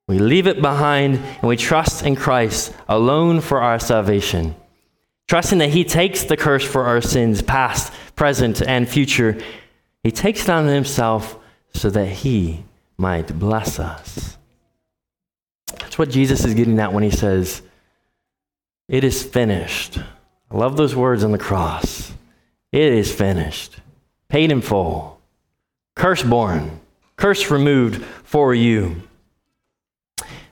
We 0.08 0.18
leave 0.18 0.48
it 0.48 0.64
behind 0.64 1.18
and 1.18 1.44
we 1.44 1.56
trust 1.56 2.04
in 2.04 2.16
Christ 2.16 2.74
alone 2.90 3.40
for 3.40 3.62
our 3.62 3.78
salvation. 3.78 4.56
Trusting 5.28 5.60
that 5.60 5.70
He 5.70 5.84
takes 5.84 6.24
the 6.24 6.38
curse 6.38 6.66
for 6.66 6.86
our 6.86 7.02
sins, 7.02 7.44
past, 7.44 7.94
present, 8.16 8.64
and 8.64 8.90
future. 8.90 9.40
He 10.02 10.10
takes 10.10 10.46
it 10.46 10.50
on 10.50 10.66
Himself 10.66 11.38
so 11.76 11.92
that 11.92 12.08
He 12.08 12.64
might 13.02 13.38
bless 13.38 13.80
us. 13.80 14.38
That's 15.80 15.98
what 15.98 16.12
Jesus 16.12 16.46
is 16.46 16.54
getting 16.54 16.80
at 16.80 16.94
when 16.94 17.04
he 17.04 17.10
says, 17.10 17.64
It 18.88 19.04
is 19.04 19.24
finished. 19.24 19.98
I 19.98 20.56
love 20.56 20.78
those 20.78 20.96
words 20.96 21.24
on 21.24 21.32
the 21.32 21.38
cross. 21.38 22.14
It 22.72 22.94
is 22.94 23.14
finished. 23.14 23.78
Paid 24.30 24.52
in 24.52 24.62
full. 24.62 25.20
Curse 25.96 26.24
borne. 26.24 26.80
Curse 27.18 27.50
removed 27.50 28.06
for 28.24 28.54
you. 28.54 29.02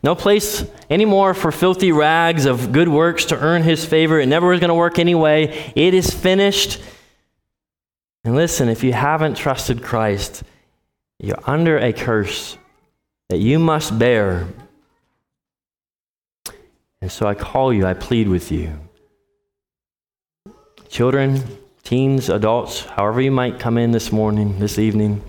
No 0.02 0.16
place 0.16 0.66
anymore 0.90 1.34
for 1.34 1.52
filthy 1.52 1.92
rags 1.92 2.46
of 2.46 2.72
good 2.72 2.88
works 2.88 3.26
to 3.26 3.38
earn 3.38 3.64
his 3.64 3.86
favor. 3.86 4.20
It 4.20 4.28
never 4.28 4.48
was 4.48 4.60
going 4.60 4.70
to 4.70 4.74
work 4.74 4.98
anyway. 4.98 5.72
It 5.76 5.94
is 5.94 6.14
finished. 6.14 6.82
And 8.24 8.36
listen, 8.36 8.70
if 8.70 8.84
you 8.84 8.94
haven't 8.94 9.36
trusted 9.36 9.84
Christ, 9.84 10.44
you're 11.20 11.44
under 11.46 11.78
a 11.78 11.92
curse 11.92 12.58
that 13.30 13.40
you 13.40 13.60
must 13.60 14.00
bear. 14.00 14.48
And 17.02 17.12
so 17.12 17.28
I 17.28 17.36
call 17.36 17.74
you, 17.74 17.86
I 17.86 17.94
plead 17.94 18.28
with 18.28 18.52
you. 18.52 18.80
Children, 20.88 21.44
teens, 21.84 22.30
adults, 22.30 22.86
however 22.86 23.22
you 23.22 23.32
might 23.32 23.60
come 23.60 23.78
in 23.78 23.92
this 23.92 24.12
morning, 24.12 24.60
this 24.60 24.80
evening, 24.80 25.22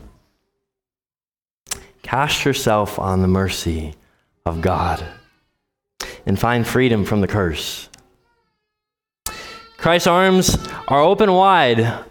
cast 2.02 2.44
yourself 2.44 2.98
on 2.98 3.20
the 3.20 3.28
mercy 3.28 3.94
of 4.46 4.60
God 4.60 5.04
and 6.24 6.38
find 6.38 6.66
freedom 6.66 7.04
from 7.04 7.20
the 7.20 7.28
curse. 7.28 7.88
Christ's 9.76 10.06
arms 10.06 10.56
are 10.88 11.00
open 11.00 11.32
wide 11.32 12.04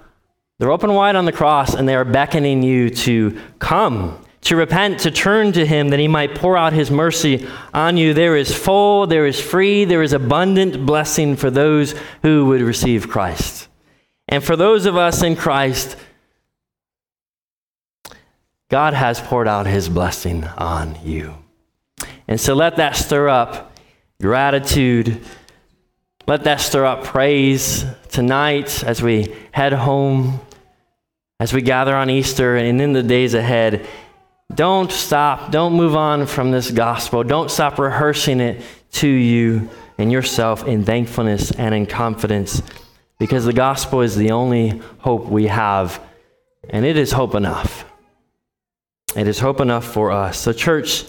they're 0.59 0.71
open 0.71 0.93
wide 0.93 1.15
on 1.15 1.23
the 1.23 1.31
cross 1.31 1.73
and 1.73 1.87
they 1.87 1.95
are 1.95 2.05
beckoning 2.05 2.61
you 2.61 2.89
to 2.89 3.39
come, 3.59 4.23
to 4.41 4.57
repent, 4.57 4.99
to 4.99 5.11
turn 5.11 5.53
to 5.53 5.65
Him 5.65 5.89
that 5.89 5.99
He 5.99 6.07
might 6.09 6.35
pour 6.35 6.57
out 6.57 6.73
His 6.73 6.91
mercy 6.91 7.47
on 7.73 7.95
you. 7.95 8.13
There 8.13 8.35
is 8.35 8.53
full, 8.53 9.07
there 9.07 9.25
is 9.25 9.39
free, 9.39 9.85
there 9.85 10.03
is 10.03 10.11
abundant 10.11 10.85
blessing 10.85 11.37
for 11.37 11.49
those 11.49 11.95
who 12.23 12.45
would 12.47 12.61
receive 12.61 13.09
Christ. 13.09 13.69
And 14.27 14.43
for 14.43 14.57
those 14.57 14.85
of 14.85 14.97
us 14.97 15.23
in 15.23 15.37
Christ, 15.37 15.95
God 18.69 18.93
has 18.93 19.21
poured 19.21 19.47
out 19.47 19.65
His 19.65 19.87
blessing 19.87 20.43
on 20.43 20.97
you. 21.05 21.35
And 22.27 22.39
so 22.39 22.53
let 22.53 22.75
that 22.75 22.97
stir 22.97 23.29
up 23.29 23.77
gratitude. 24.21 25.23
Let 26.27 26.43
that 26.43 26.59
stir 26.59 26.85
up 26.85 27.05
praise 27.05 27.85
tonight 28.09 28.83
as 28.83 29.01
we 29.01 29.33
head 29.53 29.71
home 29.71 30.41
as 31.39 31.53
we 31.53 31.61
gather 31.61 31.95
on 31.95 32.09
Easter 32.09 32.57
and 32.57 32.81
in 32.81 32.93
the 32.93 33.03
days 33.03 33.33
ahead, 33.33 33.87
don't 34.53 34.91
stop. 34.91 35.51
Don't 35.51 35.73
move 35.73 35.95
on 35.95 36.25
from 36.25 36.51
this 36.51 36.71
gospel. 36.71 37.23
Don't 37.23 37.49
stop 37.49 37.77
rehearsing 37.79 38.39
it 38.41 38.61
to 38.93 39.07
you 39.07 39.69
and 39.97 40.11
yourself 40.11 40.67
in 40.67 40.83
thankfulness 40.83 41.51
and 41.51 41.73
in 41.73 41.85
confidence 41.85 42.61
because 43.19 43.45
the 43.45 43.53
gospel 43.53 44.01
is 44.01 44.15
the 44.15 44.31
only 44.31 44.81
hope 44.99 45.25
we 45.25 45.47
have, 45.47 46.01
and 46.69 46.85
it 46.85 46.97
is 46.97 47.11
hope 47.11 47.35
enough. 47.35 47.85
It 49.15 49.27
is 49.27 49.39
hope 49.39 49.59
enough 49.59 49.85
for 49.85 50.11
us. 50.11 50.39
So, 50.39 50.53
church, 50.53 51.03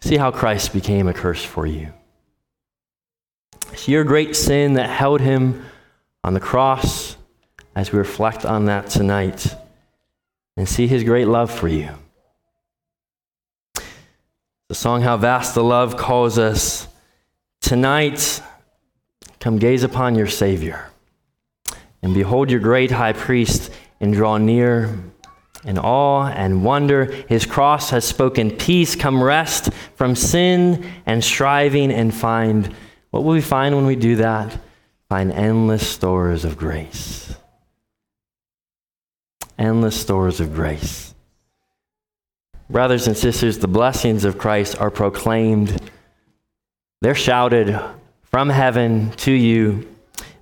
see 0.00 0.18
how 0.18 0.30
Christ 0.30 0.72
became 0.72 1.08
a 1.08 1.14
curse 1.14 1.42
for 1.42 1.66
you. 1.66 1.92
See 3.74 3.92
your 3.92 4.04
great 4.04 4.36
sin 4.36 4.74
that 4.74 4.90
held 4.90 5.20
him 5.20 5.64
on 6.22 6.34
the 6.34 6.40
cross 6.40 7.01
as 7.74 7.92
we 7.92 7.98
reflect 7.98 8.44
on 8.44 8.66
that 8.66 8.88
tonight 8.88 9.54
and 10.56 10.68
see 10.68 10.86
his 10.86 11.04
great 11.04 11.26
love 11.26 11.50
for 11.50 11.68
you. 11.68 11.90
The 14.68 14.74
song 14.74 15.02
How 15.02 15.16
Vast 15.16 15.54
the 15.54 15.64
Love 15.64 15.96
calls 15.96 16.38
us 16.38 16.88
tonight, 17.60 18.40
come 19.40 19.58
gaze 19.58 19.82
upon 19.82 20.14
your 20.14 20.26
Savior 20.26 20.90
and 22.02 22.14
behold 22.14 22.50
your 22.50 22.60
great 22.60 22.90
high 22.90 23.12
priest 23.12 23.70
and 24.00 24.12
draw 24.12 24.38
near 24.38 24.98
in 25.64 25.78
awe 25.78 26.26
and 26.26 26.64
wonder. 26.64 27.04
His 27.28 27.46
cross 27.46 27.90
has 27.90 28.04
spoken 28.04 28.50
peace. 28.50 28.96
Come 28.96 29.22
rest 29.22 29.72
from 29.94 30.16
sin 30.16 30.84
and 31.06 31.22
striving 31.22 31.92
and 31.92 32.12
find 32.12 32.74
what 33.10 33.24
will 33.24 33.32
we 33.32 33.42
find 33.42 33.76
when 33.76 33.86
we 33.86 33.94
do 33.94 34.16
that? 34.16 34.58
Find 35.08 35.30
endless 35.30 35.86
stores 35.86 36.44
of 36.44 36.56
grace 36.56 37.34
endless 39.62 39.98
stores 39.98 40.40
of 40.40 40.54
grace. 40.54 41.14
Brothers 42.68 43.06
and 43.06 43.16
sisters, 43.16 43.58
the 43.58 43.68
blessings 43.68 44.24
of 44.24 44.38
Christ 44.38 44.80
are 44.80 44.90
proclaimed. 44.90 45.90
They're 47.00 47.14
shouted 47.14 47.78
from 48.22 48.48
heaven 48.48 49.10
to 49.18 49.32
you 49.32 49.88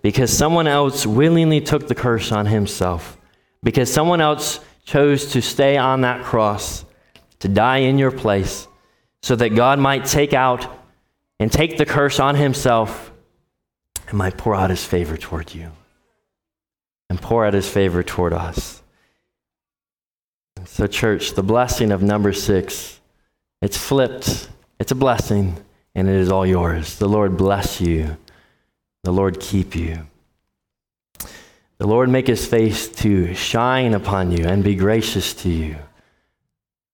because 0.03 0.37
someone 0.37 0.67
else 0.67 1.07
willingly 1.07 1.61
took 1.61 1.89
the 1.89 1.95
curse 1.95 2.33
on 2.33 2.47
himself, 2.47 3.19
because 3.63 3.93
someone 3.93 4.21
else 4.21 4.61
chose 4.85 5.33
to 5.33 5.43
stay 5.43 5.77
on 5.77 6.01
that 6.03 6.25
cross, 6.25 6.85
to 7.41 7.49
die 7.49 7.79
in 7.79 7.99
your 7.99 8.11
place, 8.11 8.67
so 9.23 9.37
that 9.37 9.55
God 9.55 9.79
might 9.79 10.07
take 10.07 10.33
out 10.33 10.67
and 11.39 11.53
take 11.53 11.77
the 11.77 11.87
curse 11.87 12.19
on 12.19 12.37
himself 12.37 13.13
and 14.09 14.17
might 14.17 14.39
pour 14.39 14.55
out 14.55 14.71
his 14.71 14.85
favor 14.85 15.17
toward 15.17 15.55
you 15.55 15.73
and 17.09 17.21
pour 17.21 17.45
out 17.45 17.55
his 17.55 17.69
favor 17.69 18.03
toward 18.03 18.33
us. 18.33 18.80
So, 20.65 20.87
church, 20.87 21.33
the 21.33 21.43
blessing 21.43 21.93
of 21.93 22.03
number 22.03 22.33
six, 22.33 23.01
it's 23.63 23.77
flipped. 23.77 24.49
It's 24.79 24.93
a 24.93 24.95
blessing, 24.97 25.57
and 25.95 26.09
it 26.09 26.15
is 26.15 26.31
all 26.31 26.47
yours. 26.47 26.99
The 26.99 27.09
Lord 27.09 27.37
bless 27.37 27.81
you. 27.81 28.17
The 29.03 29.13
Lord 29.13 29.41
keep 29.41 29.75
you. 29.75 30.07
The 31.79 31.87
Lord 31.87 32.09
make 32.11 32.27
his 32.27 32.47
face 32.47 32.89
to 32.89 33.35
shine 33.35 33.95
upon 33.95 34.33
you 34.33 34.45
and 34.45 34.63
be 34.63 34.75
gracious 34.75 35.33
to 35.35 35.49
you. 35.49 35.77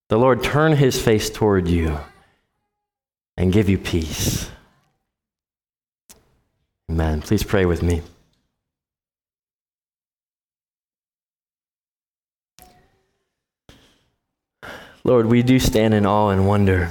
The 0.09 0.18
Lord 0.18 0.44
turn 0.44 0.76
his 0.76 1.02
face 1.02 1.29
toward 1.29 1.66
you 1.66 1.98
and 3.37 3.52
give 3.52 3.68
you 3.68 3.79
peace. 3.79 4.48
Amen. 6.88 7.20
Please 7.20 7.42
pray 7.42 7.66
with 7.66 7.83
me. 7.83 8.02
Lord, 15.07 15.27
we 15.27 15.45
do 15.45 15.61
stand 15.61 15.95
in 15.95 16.05
awe 16.05 16.31
and 16.31 16.49
wonder 16.49 16.90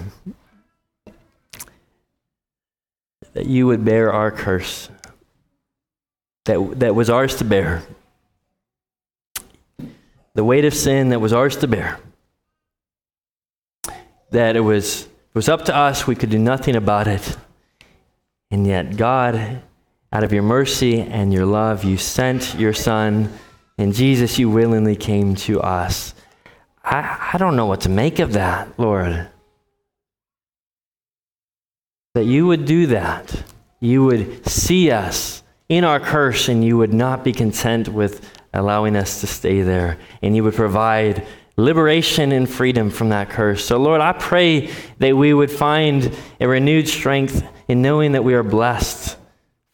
that 3.33 3.45
you 3.45 3.67
would 3.67 3.83
bear 3.83 4.13
our 4.13 4.31
curse, 4.31 4.89
that, 6.45 6.79
that 6.79 6.95
was 6.95 7.09
ours 7.09 7.35
to 7.35 7.43
bear, 7.43 7.83
the 10.33 10.45
weight 10.45 10.63
of 10.63 10.73
sin 10.73 11.09
that 11.09 11.19
was 11.19 11.33
ours 11.33 11.57
to 11.57 11.67
bear, 11.67 11.99
that 14.31 14.55
it 14.55 14.61
was 14.61 15.01
it 15.01 15.09
was 15.33 15.49
up 15.49 15.65
to 15.65 15.75
us, 15.75 16.07
we 16.07 16.15
could 16.15 16.29
do 16.29 16.39
nothing 16.39 16.77
about 16.77 17.07
it. 17.07 17.35
And 18.49 18.65
yet, 18.65 18.95
God, 18.95 19.61
out 20.13 20.23
of 20.23 20.31
your 20.31 20.43
mercy 20.43 21.01
and 21.01 21.33
your 21.33 21.45
love, 21.45 21.83
you 21.83 21.97
sent 21.97 22.55
your 22.55 22.71
Son, 22.71 23.29
and 23.77 23.93
Jesus, 23.93 24.39
you 24.39 24.49
willingly 24.49 24.95
came 24.95 25.35
to 25.35 25.59
us. 25.59 26.13
I, 26.85 27.31
I 27.33 27.37
don't 27.37 27.55
know 27.55 27.65
what 27.65 27.81
to 27.81 27.89
make 27.89 28.19
of 28.19 28.33
that, 28.33 28.79
Lord. 28.79 29.27
That 32.13 32.25
you 32.25 32.47
would 32.47 32.65
do 32.65 32.87
that. 32.87 33.43
You 33.79 34.05
would 34.05 34.47
see 34.47 34.91
us 34.91 35.43
in 35.67 35.83
our 35.83 35.99
curse, 35.99 36.47
and 36.47 36.63
you 36.63 36.77
would 36.77 36.93
not 36.93 37.23
be 37.23 37.33
content 37.33 37.89
with 37.89 38.31
allowing 38.53 38.95
us 38.95 39.21
to 39.21 39.27
stay 39.27 39.61
there. 39.61 39.97
And 40.21 40.35
you 40.35 40.43
would 40.43 40.53
provide 40.53 41.27
liberation 41.57 42.31
and 42.31 42.49
freedom 42.49 42.89
from 42.89 43.09
that 43.09 43.29
curse. 43.29 43.65
So, 43.65 43.77
Lord, 43.77 44.01
I 44.01 44.13
pray 44.13 44.71
that 44.99 45.17
we 45.17 45.33
would 45.33 45.51
find 45.51 46.15
a 46.39 46.47
renewed 46.47 46.87
strength 46.87 47.45
in 47.67 47.81
knowing 47.81 48.11
that 48.11 48.23
we 48.23 48.33
are 48.35 48.43
blessed. 48.43 49.17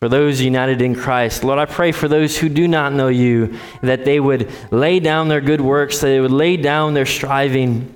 For 0.01 0.09
those 0.09 0.41
united 0.41 0.81
in 0.81 0.95
Christ, 0.95 1.43
Lord, 1.43 1.59
I 1.59 1.65
pray 1.65 1.91
for 1.91 2.07
those 2.07 2.35
who 2.35 2.49
do 2.49 2.67
not 2.67 2.91
know 2.91 3.07
you 3.07 3.55
that 3.83 4.03
they 4.03 4.19
would 4.19 4.49
lay 4.71 4.99
down 4.99 5.27
their 5.27 5.41
good 5.41 5.61
works, 5.61 5.99
that 5.99 6.07
they 6.07 6.19
would 6.19 6.31
lay 6.31 6.57
down 6.57 6.95
their 6.95 7.05
striving, 7.05 7.95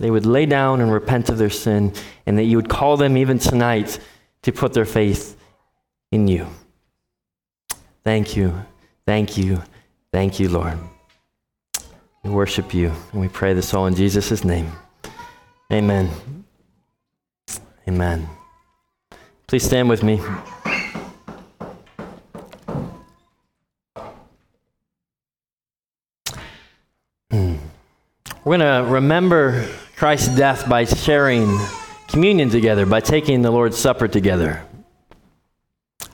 they 0.00 0.10
would 0.10 0.26
lay 0.26 0.46
down 0.46 0.80
and 0.80 0.92
repent 0.92 1.28
of 1.28 1.38
their 1.38 1.50
sin, 1.50 1.92
and 2.26 2.36
that 2.38 2.42
you 2.42 2.56
would 2.56 2.68
call 2.68 2.96
them 2.96 3.16
even 3.16 3.38
tonight 3.38 4.00
to 4.42 4.50
put 4.50 4.72
their 4.72 4.84
faith 4.84 5.36
in 6.10 6.26
you. 6.26 6.48
Thank 8.02 8.36
you, 8.36 8.66
thank 9.06 9.38
you, 9.38 9.62
thank 10.10 10.40
you, 10.40 10.48
Lord. 10.48 10.76
We 12.24 12.30
worship 12.30 12.74
you, 12.74 12.90
and 13.12 13.20
we 13.20 13.28
pray 13.28 13.54
this 13.54 13.72
all 13.72 13.86
in 13.86 13.94
Jesus' 13.94 14.42
name. 14.42 14.72
Amen. 15.72 16.10
Amen. 17.86 18.28
Please 19.46 19.62
stand 19.62 19.88
with 19.88 20.02
me. 20.02 20.20
We're 28.44 28.58
going 28.58 28.84
to 28.84 28.92
remember 28.92 29.66
Christ's 29.96 30.36
death 30.36 30.68
by 30.68 30.84
sharing 30.84 31.58
communion 32.08 32.50
together, 32.50 32.84
by 32.84 33.00
taking 33.00 33.40
the 33.40 33.50
Lord's 33.50 33.78
Supper 33.78 34.06
together. 34.06 34.62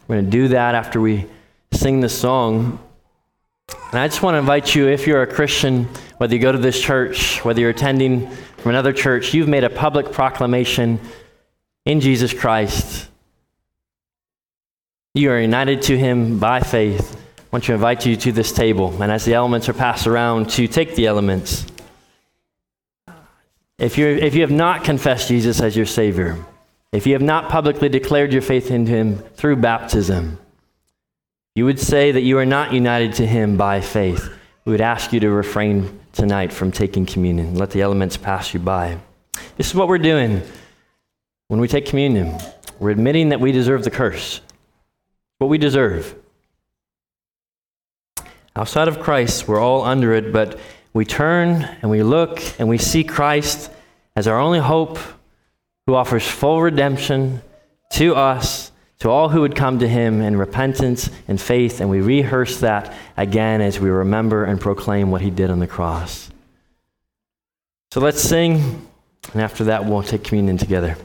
We're 0.06 0.14
going 0.14 0.26
to 0.26 0.30
do 0.30 0.48
that 0.48 0.76
after 0.76 1.00
we 1.00 1.26
sing 1.72 1.98
the 1.98 2.08
song. 2.08 2.78
And 3.90 3.98
I 3.98 4.06
just 4.06 4.22
want 4.22 4.36
to 4.36 4.38
invite 4.38 4.76
you, 4.76 4.86
if 4.86 5.08
you're 5.08 5.22
a 5.22 5.26
Christian, 5.26 5.86
whether 6.18 6.32
you 6.32 6.40
go 6.40 6.52
to 6.52 6.58
this 6.58 6.80
church, 6.80 7.44
whether 7.44 7.60
you're 7.60 7.70
attending 7.70 8.30
from 8.58 8.70
another 8.70 8.92
church, 8.92 9.34
you've 9.34 9.48
made 9.48 9.64
a 9.64 9.70
public 9.70 10.12
proclamation 10.12 11.00
in 11.84 12.00
Jesus 12.00 12.32
Christ. 12.32 13.08
You 15.14 15.32
are 15.32 15.40
united 15.40 15.82
to 15.82 15.98
Him 15.98 16.38
by 16.38 16.60
faith. 16.60 17.16
I 17.38 17.42
want 17.50 17.64
to 17.64 17.74
invite 17.74 18.06
you 18.06 18.14
to 18.14 18.30
this 18.30 18.52
table. 18.52 19.02
And 19.02 19.10
as 19.10 19.24
the 19.24 19.34
elements 19.34 19.68
are 19.68 19.72
passed 19.72 20.06
around, 20.06 20.50
to 20.50 20.68
take 20.68 20.94
the 20.94 21.06
elements. 21.06 21.66
If, 23.80 23.96
you're, 23.96 24.10
if 24.10 24.34
you 24.34 24.42
have 24.42 24.50
not 24.50 24.84
confessed 24.84 25.28
Jesus 25.28 25.62
as 25.62 25.74
your 25.74 25.86
Savior, 25.86 26.36
if 26.92 27.06
you 27.06 27.14
have 27.14 27.22
not 27.22 27.48
publicly 27.48 27.88
declared 27.88 28.30
your 28.30 28.42
faith 28.42 28.70
in 28.70 28.86
Him 28.86 29.16
through 29.16 29.56
baptism, 29.56 30.38
you 31.54 31.64
would 31.64 31.80
say 31.80 32.12
that 32.12 32.20
you 32.20 32.36
are 32.36 32.44
not 32.44 32.74
united 32.74 33.14
to 33.14 33.26
Him 33.26 33.56
by 33.56 33.80
faith. 33.80 34.30
We 34.66 34.72
would 34.72 34.82
ask 34.82 35.14
you 35.14 35.20
to 35.20 35.30
refrain 35.30 35.98
tonight 36.12 36.52
from 36.52 36.70
taking 36.70 37.06
communion. 37.06 37.54
Let 37.54 37.70
the 37.70 37.80
elements 37.80 38.18
pass 38.18 38.52
you 38.52 38.60
by. 38.60 38.98
This 39.56 39.68
is 39.68 39.74
what 39.74 39.88
we're 39.88 39.96
doing 39.96 40.42
when 41.48 41.58
we 41.58 41.66
take 41.66 41.86
communion. 41.86 42.38
We're 42.78 42.90
admitting 42.90 43.30
that 43.30 43.40
we 43.40 43.50
deserve 43.50 43.84
the 43.84 43.90
curse, 43.90 44.42
what 45.38 45.48
we 45.48 45.56
deserve. 45.56 46.14
Outside 48.54 48.88
of 48.88 49.00
Christ, 49.00 49.48
we're 49.48 49.60
all 49.60 49.84
under 49.84 50.12
it, 50.12 50.34
but 50.34 50.58
we 50.92 51.04
turn 51.04 51.62
and 51.82 51.90
we 51.90 52.02
look 52.02 52.40
and 52.58 52.68
we 52.68 52.78
see 52.78 53.04
Christ 53.04 53.70
as 54.16 54.26
our 54.26 54.38
only 54.38 54.58
hope, 54.58 54.98
who 55.86 55.94
offers 55.94 56.26
full 56.26 56.60
redemption 56.60 57.42
to 57.92 58.14
us 58.14 58.70
to 59.00 59.08
all 59.08 59.30
who 59.30 59.40
would 59.40 59.56
come 59.56 59.78
to 59.78 59.88
him 59.88 60.20
in 60.20 60.36
repentance 60.36 61.10
and 61.26 61.40
faith, 61.40 61.80
and 61.80 61.88
we 61.88 62.00
rehearse 62.00 62.60
that 62.60 62.94
again 63.16 63.62
as 63.62 63.80
we 63.80 63.88
remember 63.88 64.44
and 64.44 64.60
proclaim 64.60 65.10
what 65.10 65.22
he 65.22 65.30
did 65.30 65.50
on 65.50 65.58
the 65.58 65.66
cross. 65.66 66.30
So 67.92 68.00
let's 68.00 68.20
sing, 68.20 68.86
and 69.32 69.42
after 69.42 69.64
that, 69.64 69.86
we'll 69.86 70.02
take 70.02 70.22
communion 70.22 70.58
together. 70.58 70.96